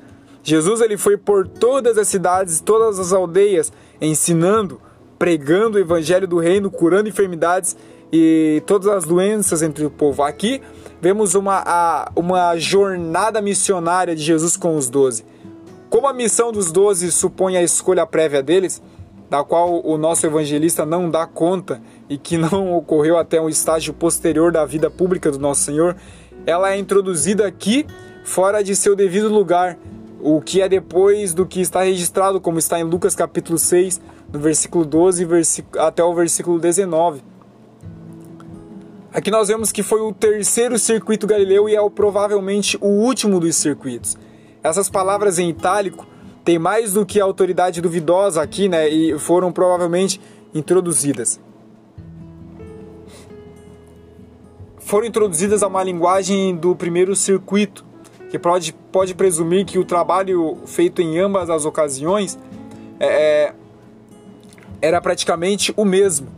Jesus 0.46 0.80
ele 0.80 0.96
foi 0.96 1.16
por 1.16 1.48
todas 1.48 1.98
as 1.98 2.06
cidades, 2.06 2.60
todas 2.60 3.00
as 3.00 3.12
aldeias, 3.12 3.72
ensinando, 4.00 4.80
pregando 5.18 5.76
o 5.76 5.80
evangelho 5.80 6.28
do 6.28 6.38
reino, 6.38 6.70
curando 6.70 7.08
enfermidades 7.08 7.76
e 8.12 8.62
todas 8.64 8.86
as 8.86 9.04
doenças 9.04 9.60
entre 9.60 9.84
o 9.84 9.90
povo. 9.90 10.22
Aqui 10.22 10.62
vemos 11.02 11.34
uma, 11.34 11.64
a, 11.66 12.12
uma 12.14 12.56
jornada 12.56 13.42
missionária 13.42 14.14
de 14.14 14.22
Jesus 14.22 14.56
com 14.56 14.76
os 14.76 14.88
doze. 14.88 15.24
Como 15.90 16.06
a 16.06 16.12
missão 16.12 16.52
dos 16.52 16.70
doze 16.70 17.10
supõe 17.10 17.56
a 17.56 17.62
escolha 17.64 18.06
prévia 18.06 18.40
deles, 18.40 18.80
da 19.28 19.42
qual 19.42 19.84
o 19.84 19.98
nosso 19.98 20.26
evangelista 20.26 20.86
não 20.86 21.10
dá 21.10 21.26
conta 21.26 21.80
e 22.08 22.16
que 22.16 22.36
não 22.36 22.72
ocorreu 22.76 23.18
até 23.18 23.40
um 23.40 23.48
estágio 23.48 23.92
posterior 23.92 24.52
da 24.52 24.64
vida 24.64 24.90
pública 24.90 25.30
do 25.30 25.38
nosso 25.38 25.62
Senhor, 25.62 25.96
ela 26.46 26.72
é 26.72 26.78
introduzida 26.78 27.46
aqui 27.46 27.86
fora 28.24 28.62
de 28.62 28.74
seu 28.74 28.94
devido 28.94 29.28
lugar, 29.28 29.78
o 30.20 30.40
que 30.40 30.60
é 30.60 30.68
depois 30.68 31.34
do 31.34 31.46
que 31.46 31.60
está 31.60 31.82
registrado, 31.82 32.40
como 32.40 32.58
está 32.58 32.78
em 32.78 32.84
Lucas 32.84 33.14
capítulo 33.14 33.58
6, 33.58 34.00
no 34.32 34.38
versículo 34.38 34.84
12 34.84 35.26
até 35.78 36.02
o 36.02 36.14
versículo 36.14 36.58
19. 36.58 37.22
Aqui 39.12 39.30
nós 39.30 39.48
vemos 39.48 39.72
que 39.72 39.82
foi 39.82 40.00
o 40.00 40.12
terceiro 40.12 40.78
circuito 40.78 41.26
galileu 41.26 41.68
e 41.68 41.74
é 41.74 41.80
o, 41.80 41.88
provavelmente 41.88 42.76
o 42.80 42.86
último 42.86 43.40
dos 43.40 43.56
circuitos. 43.56 44.16
Essas 44.62 44.90
palavras 44.90 45.38
em 45.38 45.48
itálico 45.48 46.06
têm 46.46 46.60
mais 46.60 46.92
do 46.92 47.04
que 47.04 47.18
autoridade 47.18 47.80
duvidosa 47.80 48.40
aqui, 48.40 48.68
né? 48.68 48.88
E 48.88 49.18
foram 49.18 49.50
provavelmente 49.50 50.20
introduzidas. 50.54 51.40
Foram 54.78 55.08
introduzidas 55.08 55.64
a 55.64 55.66
uma 55.66 55.82
linguagem 55.82 56.54
do 56.54 56.76
primeiro 56.76 57.16
circuito, 57.16 57.84
que 58.30 58.38
pode, 58.38 58.72
pode 58.92 59.12
presumir 59.12 59.66
que 59.66 59.76
o 59.76 59.84
trabalho 59.84 60.58
feito 60.66 61.02
em 61.02 61.18
ambas 61.18 61.50
as 61.50 61.64
ocasiões 61.64 62.38
é, 63.00 63.06
é, 63.06 63.54
era 64.80 65.00
praticamente 65.00 65.74
o 65.76 65.84
mesmo. 65.84 66.28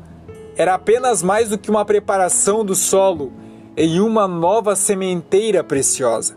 Era 0.57 0.75
apenas 0.75 1.23
mais 1.23 1.51
do 1.51 1.59
que 1.59 1.71
uma 1.71 1.85
preparação 1.85 2.65
do 2.65 2.75
solo 2.75 3.31
em 3.77 4.01
uma 4.01 4.27
nova 4.27 4.75
sementeira 4.75 5.63
preciosa. 5.63 6.35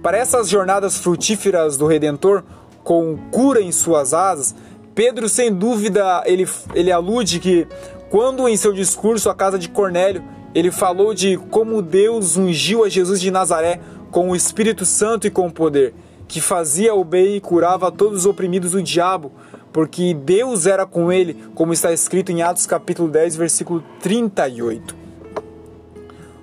Para 0.00 0.16
essas 0.16 0.48
jornadas 0.48 0.96
frutíferas 0.96 1.76
do 1.76 1.88
Redentor, 1.88 2.44
com 2.82 3.16
cura 3.30 3.60
em 3.60 3.72
suas 3.72 4.14
asas, 4.14 4.54
Pedro, 4.94 5.28
sem 5.28 5.52
dúvida, 5.52 6.22
ele, 6.26 6.46
ele 6.74 6.90
alude 6.90 7.38
que, 7.38 7.66
quando 8.10 8.48
em 8.48 8.56
seu 8.56 8.72
discurso 8.72 9.30
à 9.30 9.34
casa 9.34 9.58
de 9.58 9.68
Cornélio, 9.68 10.22
ele 10.54 10.70
falou 10.70 11.14
de 11.14 11.36
como 11.36 11.80
Deus 11.80 12.36
ungiu 12.36 12.84
a 12.84 12.88
Jesus 12.88 13.20
de 13.20 13.30
Nazaré 13.30 13.80
com 14.10 14.30
o 14.30 14.36
Espírito 14.36 14.84
Santo 14.84 15.26
e 15.26 15.30
com 15.30 15.46
o 15.46 15.52
poder, 15.52 15.94
que 16.26 16.40
fazia 16.40 16.94
o 16.94 17.04
bem 17.04 17.36
e 17.36 17.40
curava 17.40 17.92
todos 17.92 18.20
os 18.20 18.26
oprimidos 18.26 18.72
do 18.72 18.82
diabo, 18.82 19.32
porque 19.72 20.12
Deus 20.12 20.66
era 20.66 20.84
com 20.84 21.12
ele, 21.12 21.36
como 21.54 21.72
está 21.72 21.92
escrito 21.92 22.32
em 22.32 22.42
Atos 22.42 22.66
capítulo 22.66 23.08
10, 23.08 23.36
versículo 23.36 23.84
38. 24.00 24.96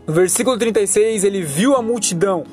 No 0.08 0.13
versículo 0.13 0.58
36, 0.58 1.26
ele 1.26 1.41
viu 1.41 1.76
a 1.76 1.82
multidão, 1.82 2.45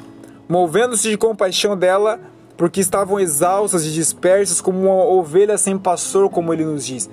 movendo-se 0.48 1.08
de 1.08 1.16
compaixão 1.16 1.76
dela, 1.76 2.20
porque 2.56 2.80
estavam 2.80 3.18
exaustas 3.18 3.84
e 3.84 3.92
dispersas 3.92 4.60
como 4.60 4.80
uma 4.80 5.04
ovelha 5.04 5.58
sem 5.58 5.76
pastor, 5.76 6.30
como 6.30 6.52
ele 6.52 6.64
nos 6.64 6.86
diz. 6.86 7.10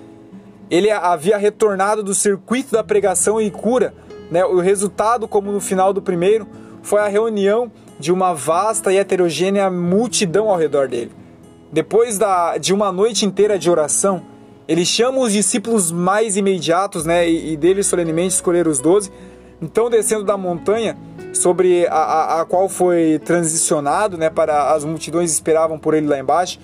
Ele 0.69 0.89
havia 0.89 1.38
retornado 1.38 2.04
do 2.04 2.13
circuito 2.13 2.71
da 2.71 2.84
pregação 2.84 3.41
e 3.41 3.49
cura. 3.49 3.93
Né? 4.30 4.45
O 4.45 4.60
resultado, 4.60 5.27
como 5.27 5.51
no 5.51 5.60
final 5.60 5.91
do 5.91 6.01
primeiro, 6.01 6.47
foi 6.82 7.01
a 7.01 7.08
reunião 7.08 7.71
de 7.99 8.12
uma 8.12 8.34
vasta 8.34 8.91
e 8.91 8.97
heterogênea 8.97 9.69
multidão 9.69 10.49
ao 10.49 10.58
redor 10.58 10.88
dele. 10.88 11.12
Depois 11.71 12.17
da, 12.17 12.58
de 12.58 12.73
uma 12.73 12.91
noite 12.91 13.25
inteira 13.25 13.58
de 13.58 13.69
oração, 13.69 14.23
ele 14.67 14.86
chama 14.86 15.19
os 15.19 15.34
discípulos 15.34 15.91
mais 15.91 16.38
imediatos, 16.38 17.06
né, 17.06 17.30
e, 17.30 17.54
e 17.54 17.58
deles 17.58 17.88
solenemente 17.88 18.36
escolher 18.36 18.67
os 18.67 18.80
doze. 18.80 19.12
Então, 19.62 19.89
descendo 19.89 20.23
da 20.23 20.38
montanha, 20.38 20.97
sobre 21.33 21.87
a, 21.87 21.93
a, 21.93 22.41
a, 22.41 22.45
qual 22.45 22.67
foi 22.67 23.19
transicionado, 23.23 24.17
né, 24.17 24.29
para 24.29 24.73
as 24.73 24.83
multidões 24.83 25.31
esperavam 25.31 25.79
por 25.79 25.93
ele 25.93 26.07
lá 26.07 26.19
embaixo, 26.19 26.59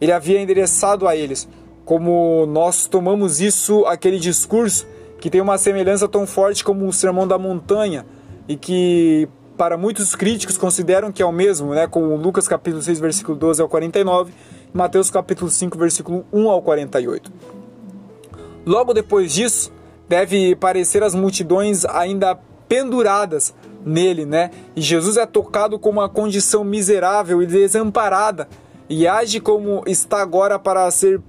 ele 0.00 0.12
havia 0.12 0.40
endereçado 0.40 1.06
a 1.06 1.16
eles, 1.16 1.48
como 1.84 2.46
nós 2.46 2.86
tomamos 2.86 3.40
isso, 3.40 3.84
aquele 3.86 4.18
discurso 4.18 4.86
que 5.20 5.30
tem 5.30 5.40
uma 5.40 5.58
semelhança 5.58 6.08
tão 6.08 6.26
forte 6.26 6.64
como 6.64 6.86
o 6.86 6.92
Sermão 6.92 7.26
da 7.26 7.38
Montanha, 7.38 8.04
e 8.48 8.56
que 8.56 9.28
para 9.56 9.76
muitos 9.76 10.14
críticos 10.14 10.58
consideram 10.58 11.12
que 11.12 11.22
é 11.22 11.26
o 11.26 11.30
mesmo, 11.30 11.74
né, 11.74 11.86
com 11.86 12.16
Lucas 12.16 12.48
capítulo 12.48 12.82
6, 12.82 12.98
versículo 12.98 13.36
12 13.38 13.62
ao 13.62 13.68
49, 13.68 14.32
e 14.72 14.76
Mateus 14.76 15.10
capítulo 15.10 15.50
5, 15.50 15.78
versículo 15.78 16.24
1 16.32 16.50
ao 16.50 16.62
48. 16.62 17.32
Logo 18.64 18.92
depois 18.92 19.32
disso, 19.32 19.72
deve 20.08 20.56
parecer 20.56 21.02
as 21.02 21.14
multidões 21.14 21.84
ainda 21.84 22.38
penduradas 22.68 23.54
nele, 23.84 24.24
né? 24.24 24.50
E 24.74 24.80
Jesus 24.80 25.16
é 25.16 25.26
tocado 25.26 25.78
com 25.78 25.90
uma 25.90 26.08
condição 26.08 26.64
miserável 26.64 27.42
e 27.42 27.46
desamparada 27.46 28.48
e 28.88 29.06
age 29.06 29.40
como 29.40 29.82
está 29.86 30.20
agora 30.20 30.58
para 30.58 30.90
ser 30.90 31.20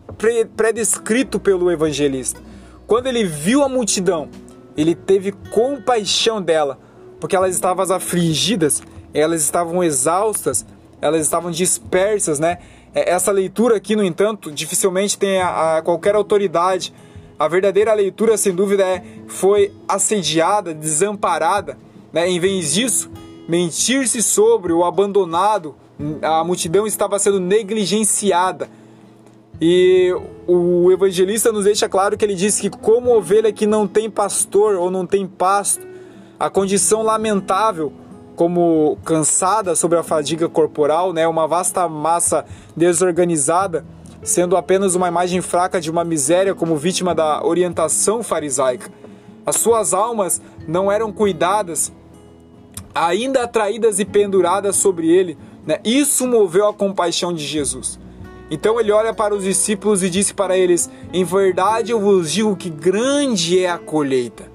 predescrito 0.55 1.39
pelo 1.39 1.71
evangelista. 1.71 2.41
Quando 2.85 3.07
ele 3.07 3.23
viu 3.23 3.63
a 3.63 3.69
multidão, 3.69 4.29
ele 4.75 4.93
teve 4.93 5.31
compaixão 5.31 6.41
dela, 6.41 6.77
porque 7.19 7.35
elas 7.35 7.55
estavam 7.55 7.95
afligidas, 7.95 8.83
elas 9.13 9.41
estavam 9.41 9.83
exaustas, 9.83 10.65
elas 11.01 11.21
estavam 11.21 11.51
dispersas, 11.51 12.39
né? 12.39 12.57
É, 12.93 13.11
essa 13.11 13.31
leitura 13.31 13.77
aqui, 13.77 13.95
no 13.95 14.03
entanto, 14.03 14.51
dificilmente 14.51 15.17
tem 15.17 15.41
a, 15.41 15.77
a 15.77 15.81
qualquer 15.81 16.15
autoridade. 16.15 16.93
A 17.37 17.47
verdadeira 17.47 17.93
leitura, 17.93 18.37
sem 18.37 18.53
dúvida, 18.53 18.83
é 18.83 19.03
foi 19.27 19.73
assediada, 19.87 20.73
desamparada. 20.73 21.77
Né? 22.13 22.29
Em 22.29 22.39
vez 22.39 22.73
disso, 22.73 23.09
mentir-se 23.49 24.21
sobre 24.21 24.71
o 24.71 24.85
abandonado, 24.85 25.75
a 26.21 26.43
multidão 26.43 26.85
estava 26.85 27.17
sendo 27.17 27.39
negligenciada. 27.39 28.69
E 29.59 30.13
o 30.47 30.91
evangelista 30.91 31.51
nos 31.51 31.65
deixa 31.65 31.89
claro 31.89 32.17
que 32.17 32.23
ele 32.23 32.35
diz 32.35 32.59
que, 32.59 32.69
como 32.69 33.15
ovelha 33.15 33.51
que 33.51 33.65
não 33.65 33.87
tem 33.87 34.09
pastor 34.09 34.75
ou 34.75 34.91
não 34.91 35.05
tem 35.05 35.25
pasto, 35.25 35.85
a 36.39 36.49
condição 36.49 37.01
lamentável, 37.01 37.93
como 38.35 38.97
cansada 39.05 39.75
sobre 39.75 39.97
a 39.97 40.03
fadiga 40.03 40.49
corporal, 40.49 41.13
né, 41.13 41.27
uma 41.27 41.47
vasta 41.47 41.87
massa 41.87 42.45
desorganizada, 42.75 43.85
sendo 44.23 44.57
apenas 44.57 44.95
uma 44.95 45.07
imagem 45.07 45.39
fraca 45.39 45.79
de 45.79 45.91
uma 45.91 46.03
miséria 46.03 46.55
como 46.55 46.75
vítima 46.75 47.13
da 47.13 47.45
orientação 47.45 48.23
farisaica. 48.23 48.91
As 49.45 49.57
suas 49.57 49.93
almas 49.93 50.41
não 50.67 50.91
eram 50.91 51.11
cuidadas, 51.11 51.91
ainda 52.93 53.43
atraídas 53.43 53.99
e 53.99 54.05
penduradas 54.05 54.75
sobre 54.75 55.09
ele. 55.09 55.37
Né? 55.65 55.79
Isso 55.83 56.27
moveu 56.27 56.67
a 56.67 56.73
compaixão 56.73 57.33
de 57.33 57.45
Jesus. 57.45 57.99
Então 58.51 58.79
ele 58.79 58.91
olha 58.91 59.13
para 59.13 59.33
os 59.33 59.43
discípulos 59.43 60.03
e 60.03 60.09
disse 60.09 60.33
para 60.33 60.57
eles: 60.57 60.89
Em 61.11 61.23
verdade 61.23 61.91
eu 61.91 61.99
vos 61.99 62.31
digo 62.31 62.55
que 62.55 62.69
grande 62.69 63.59
é 63.59 63.69
a 63.69 63.77
colheita 63.77 64.53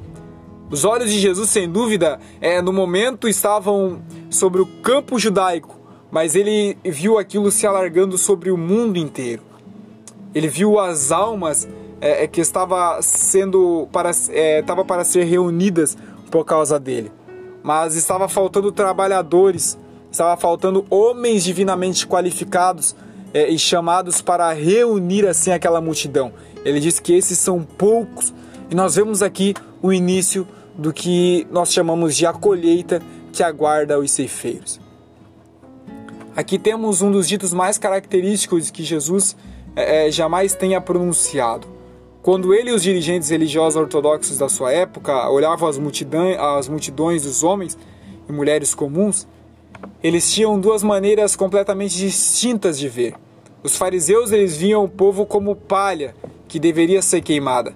os 0.71 0.85
olhos 0.85 1.11
de 1.11 1.19
Jesus, 1.19 1.49
sem 1.49 1.69
dúvida, 1.69 2.21
é, 2.41 2.61
no 2.61 2.73
momento 2.73 3.27
estavam 3.27 4.03
sobre 4.29 4.61
o 4.61 4.67
campo 4.67 5.19
judaico, 5.19 5.81
mas 6.11 6.35
ele 6.35 6.77
viu 6.85 7.19
aquilo 7.19 7.51
se 7.51 7.67
alargando 7.67 8.19
sobre 8.19 8.51
o 8.51 8.57
mundo 8.57 8.99
inteiro. 8.99 9.43
Ele 10.35 10.47
viu 10.47 10.79
as 10.79 11.11
almas 11.11 11.67
é, 12.01 12.25
é 12.25 12.27
que 12.27 12.41
estava 12.41 13.01
sendo 13.01 13.89
para 13.91 14.11
é, 14.29 14.61
estava 14.61 14.85
para 14.85 15.05
ser 15.05 15.25
reunidas 15.25 15.97
por 16.31 16.45
causa 16.45 16.79
dele, 16.79 17.11
mas 17.63 17.97
estava 17.97 18.29
faltando 18.29 18.73
trabalhadores, 18.73 19.79
estava 20.11 20.37
faltando 20.41 20.87
homens 20.91 21.45
divinamente 21.45 22.07
qualificados 22.07 22.95
é, 23.33 23.49
e 23.49 23.59
chamados 23.59 24.21
para 24.21 24.53
reunir 24.53 25.27
assim 25.27 25.51
aquela 25.51 25.81
multidão. 25.81 26.33
Ele 26.65 26.81
diz 26.81 26.99
que 26.99 27.13
esses 27.13 27.39
são 27.39 27.63
poucos 27.63 28.33
e 28.71 28.75
nós 28.75 28.95
vemos 28.95 29.23
aqui 29.23 29.55
o 29.83 29.93
início 29.93 30.47
do 30.77 30.93
que 30.93 31.47
nós 31.51 31.73
chamamos 31.73 32.17
de 32.17 32.27
a 32.27 32.33
colheita 32.33 33.03
que 33.33 33.43
aguarda 33.43 33.99
os 33.99 34.11
ceifeiros. 34.11 34.81
Aqui 36.37 36.59
temos 36.59 37.03
um 37.03 37.11
dos 37.11 37.29
ditos 37.29 37.53
mais 37.53 37.79
característicos 37.79 38.71
que 38.71 38.85
Jesus 38.85 39.37
é, 39.75 40.11
jamais 40.11 40.55
tenha 40.55 40.81
pronunciado. 40.81 41.78
Quando 42.23 42.53
ele 42.53 42.71
e 42.71 42.73
os 42.73 42.83
dirigentes 42.83 43.31
religiosos 43.31 43.81
ortodoxos 43.81 44.39
da 44.39 44.49
sua 44.49 44.73
época 44.73 45.31
olhavam 45.31 45.69
as 45.69 45.79
multidões, 45.79 46.37
as 46.39 46.69
multidões 46.69 47.23
dos 47.23 47.43
homens 47.43 47.79
e 48.29 48.33
mulheres 48.33 48.75
comuns, 48.75 49.27
eles 50.03 50.31
tinham 50.33 50.59
duas 50.59 50.83
maneiras 50.83 51.37
completamente 51.37 51.97
distintas 51.97 52.79
de 52.79 52.89
ver. 52.89 53.15
Os 53.63 53.77
fariseus 53.77 54.33
eles 54.33 54.57
viam 54.57 54.85
o 54.85 54.89
povo 54.89 55.25
como 55.25 55.55
palha 55.55 56.15
que 56.47 56.59
deveria 56.59 57.03
ser 57.03 57.21
queimada, 57.21 57.75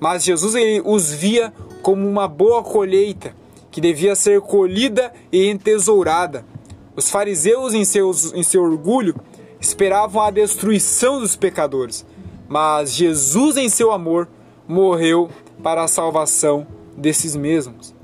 mas 0.00 0.24
Jesus 0.24 0.54
ele 0.54 0.82
os 0.84 1.12
via 1.12 1.52
como 1.82 2.08
uma 2.08 2.26
boa 2.26 2.62
colheita 2.62 3.34
que 3.70 3.80
devia 3.80 4.14
ser 4.14 4.40
colhida 4.42 5.12
e 5.32 5.48
entesourada. 5.48 6.44
Os 6.94 7.08
fariseus, 7.08 7.72
em, 7.72 7.84
seus, 7.84 8.32
em 8.34 8.42
seu 8.42 8.62
orgulho, 8.62 9.14
esperavam 9.58 10.22
a 10.22 10.30
destruição 10.30 11.18
dos 11.18 11.34
pecadores, 11.34 12.04
mas 12.52 12.92
Jesus, 12.92 13.56
em 13.56 13.70
seu 13.70 13.90
amor, 13.90 14.28
morreu 14.68 15.30
para 15.62 15.84
a 15.84 15.88
salvação 15.88 16.66
desses 16.94 17.34
mesmos. 17.34 17.94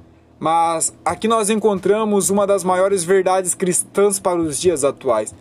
Mas 0.40 0.90
aqui 1.05 1.28
nós 1.28 1.51
encontramos 1.51 2.30
uma 2.30 2.46
das 2.46 2.64
maiores 2.64 3.05
verdades 3.05 3.55
cristãs 3.55 4.18
para 4.18 4.40
os 4.40 4.59
dias 4.59 4.84
atuais 4.84 5.34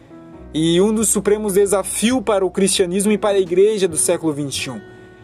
e 0.53 0.82
um 0.82 0.93
dos 0.93 1.08
supremos 1.08 1.53
desafios 1.53 2.22
para 2.22 2.45
o 2.45 2.51
cristianismo 2.51 3.10
e 3.10 3.18
para 3.18 3.38
a 3.38 3.39
igreja 3.39 3.88
do 3.88 3.95
século 3.95 4.34
21. 4.34 4.82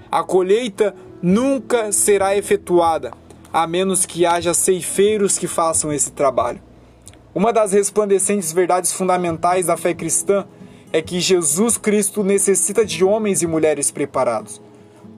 A 0.10 0.24
colheita 0.24 0.96
nunca 1.22 1.92
será 1.92 2.38
efetuada 2.38 3.12
a 3.52 3.68
menos 3.68 4.06
que 4.06 4.26
haja 4.26 4.54
ceifeiros 4.54 5.38
que 5.38 5.46
façam 5.46 5.92
esse 5.92 6.14
trabalho. 6.14 6.62
Uma 7.36 7.52
das 7.52 7.74
resplandecentes 7.74 8.54
verdades 8.54 8.94
fundamentais 8.94 9.66
da 9.66 9.76
fé 9.76 9.94
cristã 9.94 10.46
é 10.94 11.02
que 11.02 11.20
Jesus 11.20 11.76
Cristo 11.76 12.24
necessita 12.24 12.86
de 12.86 13.04
homens 13.04 13.42
e 13.42 13.48
mulheres 13.48 13.90
preparados. 13.90 14.62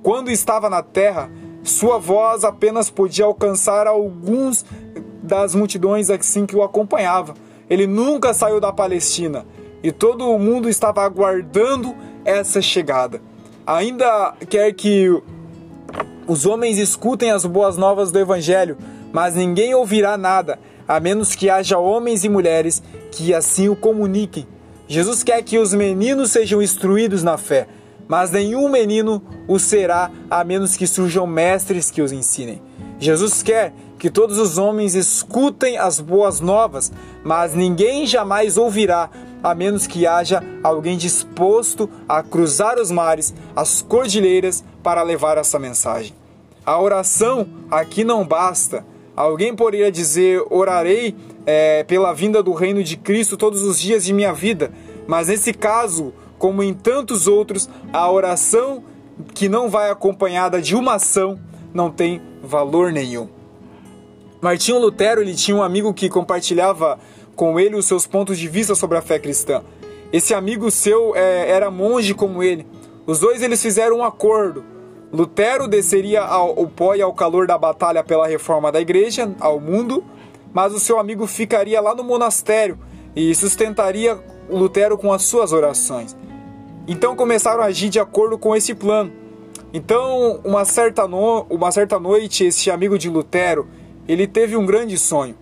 Quando 0.01 0.31
estava 0.31 0.69
na 0.69 0.81
terra, 0.81 1.29
sua 1.63 1.97
voz 1.97 2.45
apenas 2.45 2.89
podia 2.89 3.25
alcançar 3.25 3.85
alguns 3.85 4.63
das 5.21 5.53
multidões 5.53 6.09
assim 6.09 6.45
que 6.45 6.55
o 6.55 6.63
acompanhavam. 6.63 7.35
Ele 7.69 7.85
nunca 7.85 8.33
saiu 8.33 8.61
da 8.61 8.71
Palestina 8.71 9.45
e 9.83 9.91
todo 9.91 10.29
o 10.29 10.39
mundo 10.39 10.69
estava 10.69 11.03
aguardando 11.03 11.93
essa 12.23 12.61
chegada. 12.61 13.21
Ainda 13.67 14.33
quer 14.49 14.71
que 14.73 15.09
os 16.25 16.45
homens 16.45 16.77
escutem 16.77 17.31
as 17.31 17.45
boas 17.45 17.75
novas 17.75 18.11
do 18.11 18.19
Evangelho, 18.19 18.77
mas 19.11 19.35
ninguém 19.35 19.75
ouvirá 19.75 20.17
nada, 20.17 20.57
a 20.87 20.99
menos 20.99 21.35
que 21.35 21.49
haja 21.49 21.77
homens 21.77 22.23
e 22.23 22.29
mulheres 22.29 22.81
que 23.11 23.33
assim 23.33 23.67
o 23.67 23.75
comuniquem. 23.75 24.47
Jesus 24.87 25.23
quer 25.23 25.41
que 25.41 25.57
os 25.57 25.73
meninos 25.73 26.31
sejam 26.31 26.61
instruídos 26.61 27.23
na 27.23 27.37
fé, 27.37 27.67
mas 28.07 28.29
nenhum 28.29 28.69
menino 28.69 29.21
o 29.47 29.57
será 29.57 30.11
a 30.29 30.43
menos 30.43 30.77
que 30.77 30.85
surjam 30.85 31.25
mestres 31.25 31.89
que 31.89 32.01
os 32.01 32.11
ensinem. 32.11 32.61
Jesus 32.99 33.41
quer 33.41 33.73
que 33.97 34.09
todos 34.09 34.37
os 34.37 34.57
homens 34.57 34.93
escutem 34.93 35.77
as 35.77 35.99
boas 35.99 36.39
novas, 36.39 36.91
mas 37.23 37.55
ninguém 37.55 38.05
jamais 38.05 38.57
ouvirá 38.57 39.09
a 39.41 39.53
menos 39.55 39.87
que 39.87 40.07
haja 40.07 40.43
alguém 40.63 40.97
disposto 40.97 41.89
a 42.07 42.21
cruzar 42.23 42.79
os 42.79 42.91
mares, 42.91 43.33
as 43.55 43.81
cordilheiras 43.81 44.63
para 44.83 45.03
levar 45.03 45.37
essa 45.37 45.59
mensagem. 45.59 46.13
A 46.65 46.79
oração 46.79 47.47
aqui 47.69 48.03
não 48.03 48.25
basta. 48.25 48.85
Alguém 49.15 49.55
poderia 49.55 49.91
dizer: 49.91 50.43
orarei 50.49 51.15
é, 51.45 51.83
pela 51.83 52.13
vinda 52.13 52.43
do 52.43 52.53
reino 52.53 52.83
de 52.83 52.97
Cristo 52.97 53.37
todos 53.37 53.61
os 53.63 53.79
dias 53.79 54.03
de 54.03 54.13
minha 54.13 54.33
vida. 54.33 54.71
Mas 55.07 55.27
nesse 55.27 55.53
caso, 55.53 56.13
como 56.37 56.61
em 56.61 56.73
tantos 56.73 57.27
outros, 57.27 57.69
a 57.93 58.11
oração 58.11 58.83
que 59.33 59.47
não 59.47 59.69
vai 59.69 59.89
acompanhada 59.89 60.61
de 60.61 60.75
uma 60.75 60.95
ação 60.95 61.39
não 61.73 61.89
tem 61.89 62.21
valor 62.43 62.91
nenhum. 62.91 63.29
Martinho 64.41 64.79
Lutero 64.79 65.21
ele 65.21 65.33
tinha 65.33 65.55
um 65.55 65.63
amigo 65.63 65.93
que 65.93 66.09
compartilhava 66.09 66.99
com 67.35 67.59
ele 67.59 67.75
os 67.75 67.85
seus 67.85 68.05
pontos 68.05 68.37
de 68.37 68.47
vista 68.47 68.75
sobre 68.75 68.97
a 68.97 69.01
fé 69.01 69.17
cristã. 69.17 69.63
Esse 70.11 70.33
amigo 70.33 70.69
seu 70.69 71.15
é, 71.15 71.49
era 71.49 71.71
monge 71.71 72.13
como 72.13 72.43
ele. 72.43 72.65
Os 73.05 73.19
dois 73.19 73.41
eles 73.41 73.61
fizeram 73.61 73.97
um 73.97 74.03
acordo. 74.03 74.63
Lutero 75.15 75.65
desceria 75.65 76.21
ao, 76.21 76.67
pó 76.67 76.93
e 76.93 77.01
ao 77.01 77.13
calor 77.13 77.47
da 77.47 77.57
batalha 77.57 78.03
pela 78.03 78.27
reforma 78.27 78.69
da 78.69 78.81
igreja 78.81 79.33
ao 79.39 79.61
mundo, 79.61 80.03
mas 80.53 80.73
o 80.73 80.79
seu 80.79 80.99
amigo 80.99 81.25
ficaria 81.25 81.79
lá 81.79 81.95
no 81.95 82.03
monastério 82.03 82.77
e 83.15 83.33
sustentaria 83.33 84.19
Lutero 84.49 84.97
com 84.97 85.13
as 85.13 85.23
suas 85.23 85.53
orações. 85.53 86.15
Então 86.85 87.15
começaram 87.15 87.63
a 87.63 87.67
agir 87.67 87.87
de 87.87 87.97
acordo 87.97 88.37
com 88.37 88.53
esse 88.53 88.75
plano. 88.75 89.11
Então, 89.73 90.41
uma 90.43 90.65
certa, 90.65 91.07
no... 91.07 91.45
uma 91.49 91.71
certa 91.71 91.97
noite, 91.97 92.43
esse 92.43 92.69
amigo 92.69 92.97
de 92.97 93.09
Lutero, 93.09 93.67
ele 94.07 94.27
teve 94.27 94.57
um 94.57 94.65
grande 94.65 94.97
sonho. 94.97 95.35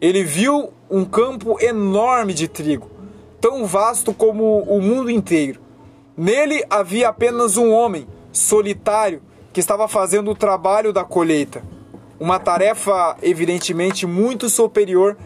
Ele 0.00 0.24
viu 0.24 0.70
um 0.90 1.04
campo 1.04 1.56
enorme 1.60 2.34
de 2.34 2.48
trigo, 2.48 2.90
tão 3.40 3.64
vasto 3.66 4.12
como 4.12 4.62
o 4.62 4.82
mundo 4.82 5.08
inteiro. 5.08 5.60
Nele 6.16 6.64
havia 6.68 7.08
apenas 7.08 7.56
um 7.56 7.72
homem, 7.72 8.06
solitário, 8.32 9.22
que 9.52 9.60
estava 9.60 9.86
fazendo 9.86 10.30
o 10.30 10.34
trabalho 10.34 10.92
da 10.92 11.04
colheita. 11.04 11.62
Uma 12.18 12.38
tarefa 12.38 13.16
evidentemente 13.22 14.06
muito 14.06 14.48
superior 14.48 15.16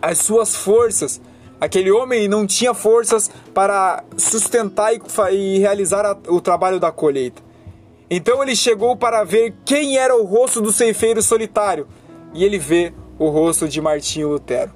às 0.00 0.18
suas 0.18 0.54
forças. 0.54 1.20
Aquele 1.60 1.90
homem 1.90 2.28
não 2.28 2.46
tinha 2.46 2.72
forças 2.74 3.30
para 3.52 4.04
sustentar 4.16 4.92
e, 5.32 5.58
realizar 5.58 6.16
o 6.28 6.40
trabalho 6.40 6.78
da 6.78 6.92
colheita. 6.92 7.42
Então 8.08 8.42
ele 8.42 8.54
chegou 8.54 8.94
para 8.94 9.24
ver 9.24 9.54
quem 9.64 9.98
era 9.98 10.14
o 10.14 10.24
rosto 10.24 10.60
do 10.60 10.70
ceifeiro 10.70 11.20
solitário, 11.20 11.88
e 12.32 12.44
ele 12.44 12.58
vê 12.58 12.92
o 13.18 13.28
rosto 13.28 13.66
de 13.66 13.80
Martinho 13.80 14.28
Lutero. 14.28 14.70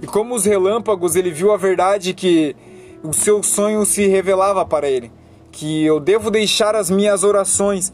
E 0.00 0.06
como 0.06 0.34
os 0.34 0.46
relâmpagos, 0.46 1.16
ele 1.16 1.30
viu 1.30 1.52
a 1.52 1.56
verdade 1.56 2.14
que 2.14 2.56
o 3.02 3.12
seu 3.12 3.42
sonho 3.42 3.84
se 3.84 4.06
revelava 4.06 4.64
para 4.64 4.88
ele, 4.88 5.12
que 5.54 5.84
eu 5.84 6.00
devo 6.00 6.32
deixar 6.32 6.74
as 6.74 6.90
minhas 6.90 7.22
orações, 7.22 7.92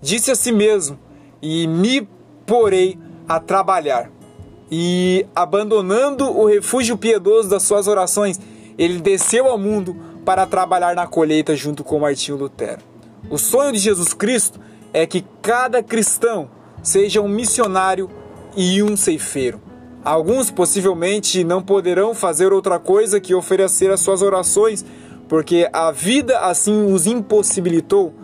disse 0.00 0.30
a 0.30 0.34
si 0.34 0.52
mesmo, 0.52 0.98
e 1.40 1.66
me 1.66 2.06
porei 2.44 2.98
a 3.26 3.40
trabalhar. 3.40 4.10
E 4.70 5.24
abandonando 5.34 6.28
o 6.28 6.46
refúgio 6.46 6.98
piedoso 6.98 7.48
das 7.48 7.62
suas 7.62 7.88
orações, 7.88 8.38
ele 8.76 9.00
desceu 9.00 9.46
ao 9.46 9.56
mundo 9.56 9.96
para 10.22 10.44
trabalhar 10.46 10.94
na 10.94 11.06
colheita 11.06 11.56
junto 11.56 11.82
com 11.82 11.98
Martinho 11.98 12.36
Lutero. 12.36 12.82
O 13.30 13.38
sonho 13.38 13.72
de 13.72 13.78
Jesus 13.78 14.12
Cristo 14.12 14.60
é 14.92 15.06
que 15.06 15.24
cada 15.40 15.82
cristão 15.82 16.50
seja 16.82 17.22
um 17.22 17.28
missionário 17.28 18.10
e 18.54 18.82
um 18.82 18.98
ceifeiro. 18.98 19.62
Alguns 20.04 20.50
possivelmente 20.50 21.42
não 21.42 21.62
poderão 21.62 22.14
fazer 22.14 22.52
outra 22.52 22.78
coisa 22.78 23.18
que 23.18 23.34
oferecer 23.34 23.90
as 23.90 24.00
suas 24.00 24.20
orações, 24.20 24.84
porque 25.28 25.68
a 25.72 25.92
vida 25.92 26.40
assim 26.40 26.92
os 26.92 27.06
impossibilitou. 27.06 28.14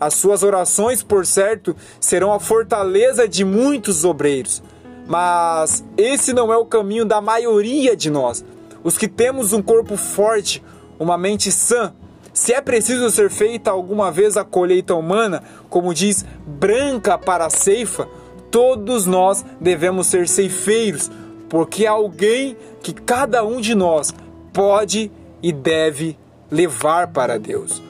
As 0.00 0.14
suas 0.14 0.42
orações, 0.42 1.02
por 1.02 1.24
certo, 1.24 1.76
serão 2.00 2.32
a 2.32 2.40
fortaleza 2.40 3.28
de 3.28 3.44
muitos 3.44 4.04
obreiros. 4.04 4.62
Mas 5.06 5.84
esse 5.96 6.32
não 6.32 6.52
é 6.52 6.56
o 6.56 6.64
caminho 6.64 7.04
da 7.04 7.20
maioria 7.20 7.94
de 7.96 8.10
nós. 8.10 8.44
Os 8.82 8.98
que 8.98 9.06
temos 9.06 9.52
um 9.52 9.62
corpo 9.62 9.96
forte, 9.96 10.62
uma 10.98 11.16
mente 11.16 11.52
sã, 11.52 11.94
se 12.32 12.52
é 12.52 12.60
preciso 12.60 13.08
ser 13.10 13.30
feita 13.30 13.70
alguma 13.70 14.10
vez 14.10 14.36
a 14.36 14.44
colheita 14.44 14.94
humana, 14.94 15.42
como 15.70 15.94
diz 15.94 16.24
branca 16.44 17.16
para 17.16 17.46
a 17.46 17.50
ceifa, 17.50 18.08
todos 18.50 19.06
nós 19.06 19.44
devemos 19.60 20.08
ser 20.08 20.26
ceifeiros, 20.26 21.10
porque 21.48 21.86
alguém 21.86 22.56
que 22.82 22.92
cada 22.92 23.44
um 23.44 23.60
de 23.60 23.74
nós 23.74 24.12
pode 24.52 25.12
e 25.42 25.52
deve 25.52 26.18
levar 26.50 27.08
para 27.08 27.38
Deus. 27.38 27.82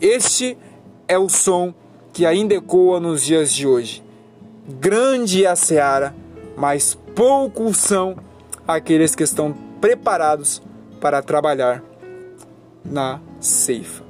Este 0.00 0.56
é 1.08 1.18
o 1.18 1.28
som 1.28 1.74
que 2.12 2.24
ainda 2.24 2.54
ecoa 2.54 3.00
nos 3.00 3.22
dias 3.22 3.52
de 3.52 3.66
hoje. 3.66 4.02
Grande 4.68 5.44
é 5.44 5.48
a 5.48 5.56
seara, 5.56 6.14
mas 6.56 6.94
poucos 7.14 7.76
são 7.76 8.16
aqueles 8.66 9.14
que 9.14 9.22
estão 9.22 9.52
preparados 9.80 10.62
para 11.00 11.20
trabalhar 11.20 11.82
na 12.84 13.20
ceifa. 13.40 14.03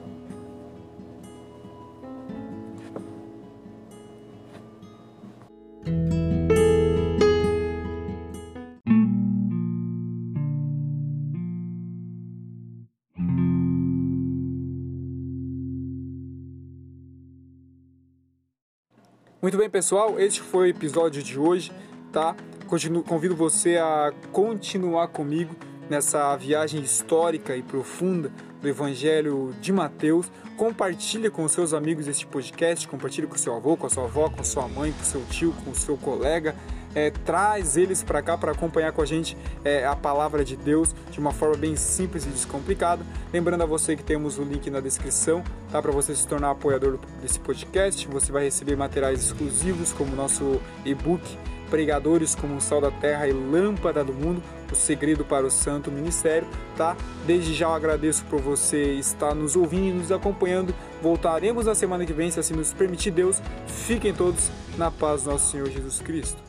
Muito 19.44 19.58
bem, 19.58 19.68
pessoal, 19.68 20.18
este 20.18 20.40
foi 20.40 20.68
o 20.68 20.70
episódio 20.70 21.22
de 21.22 21.38
hoje, 21.38 21.70
tá? 22.10 22.34
Continuo, 22.66 23.02
convido 23.02 23.36
você 23.36 23.76
a 23.76 24.10
continuar 24.32 25.08
comigo 25.08 25.54
nessa 25.90 26.34
viagem 26.34 26.80
histórica 26.80 27.54
e 27.54 27.62
profunda 27.62 28.32
do 28.62 28.66
Evangelho 28.66 29.54
de 29.60 29.70
Mateus. 29.70 30.32
Compartilhe 30.56 31.28
com 31.28 31.46
seus 31.46 31.74
amigos 31.74 32.08
este 32.08 32.26
podcast, 32.26 32.88
compartilhe 32.88 33.26
com 33.26 33.36
seu 33.36 33.54
avô, 33.54 33.76
com 33.76 33.86
a 33.86 33.90
sua 33.90 34.04
avó, 34.04 34.30
com 34.30 34.42
sua 34.42 34.66
mãe, 34.66 34.92
com 34.92 35.04
seu 35.04 35.22
tio, 35.26 35.54
com 35.62 35.74
seu 35.74 35.98
colega. 35.98 36.56
É, 36.94 37.10
traz 37.10 37.76
eles 37.76 38.02
para 38.02 38.22
cá 38.22 38.36
para 38.36 38.52
acompanhar 38.52 38.92
com 38.92 39.02
a 39.02 39.06
gente 39.06 39.36
é, 39.64 39.84
a 39.84 39.96
palavra 39.96 40.44
de 40.44 40.56
Deus 40.56 40.94
de 41.10 41.18
uma 41.18 41.32
forma 41.32 41.56
bem 41.56 41.76
simples 41.76 42.24
e 42.24 42.28
descomplicada. 42.28 43.04
Lembrando 43.32 43.62
a 43.62 43.66
você 43.66 43.96
que 43.96 44.02
temos 44.02 44.38
o 44.38 44.42
link 44.42 44.70
na 44.70 44.80
descrição, 44.80 45.42
tá? 45.70 45.80
Para 45.82 45.92
você 45.92 46.14
se 46.14 46.26
tornar 46.26 46.50
apoiador 46.50 46.98
desse 47.20 47.40
podcast, 47.40 48.06
você 48.08 48.30
vai 48.30 48.44
receber 48.44 48.76
materiais 48.76 49.20
exclusivos 49.24 49.92
como 49.92 50.12
o 50.12 50.16
nosso 50.16 50.60
e-book 50.84 51.36
pregadores 51.74 52.36
como 52.36 52.56
o 52.56 52.60
sal 52.60 52.80
da 52.80 52.90
terra 52.90 53.26
e 53.26 53.32
lâmpada 53.32 54.04
do 54.04 54.12
mundo, 54.12 54.40
o 54.70 54.76
segredo 54.76 55.24
para 55.24 55.44
o 55.44 55.50
santo 55.50 55.90
ministério, 55.90 56.46
tá? 56.76 56.96
Desde 57.26 57.52
já 57.52 57.66
eu 57.66 57.72
agradeço 57.72 58.24
por 58.26 58.40
você 58.40 58.94
estar 58.94 59.34
nos 59.34 59.56
ouvindo 59.56 59.88
e 59.88 59.92
nos 59.98 60.12
acompanhando. 60.12 60.74
Voltaremos 61.02 61.66
na 61.66 61.74
semana 61.74 62.06
que 62.06 62.12
vem, 62.12 62.30
se 62.30 62.38
assim 62.38 62.54
nos 62.54 62.72
permitir 62.72 63.10
Deus. 63.10 63.42
Fiquem 63.66 64.14
todos 64.14 64.50
na 64.78 64.90
paz 64.90 65.24
do 65.24 65.30
nosso 65.30 65.50
Senhor 65.50 65.68
Jesus 65.68 66.00
Cristo. 66.00 66.40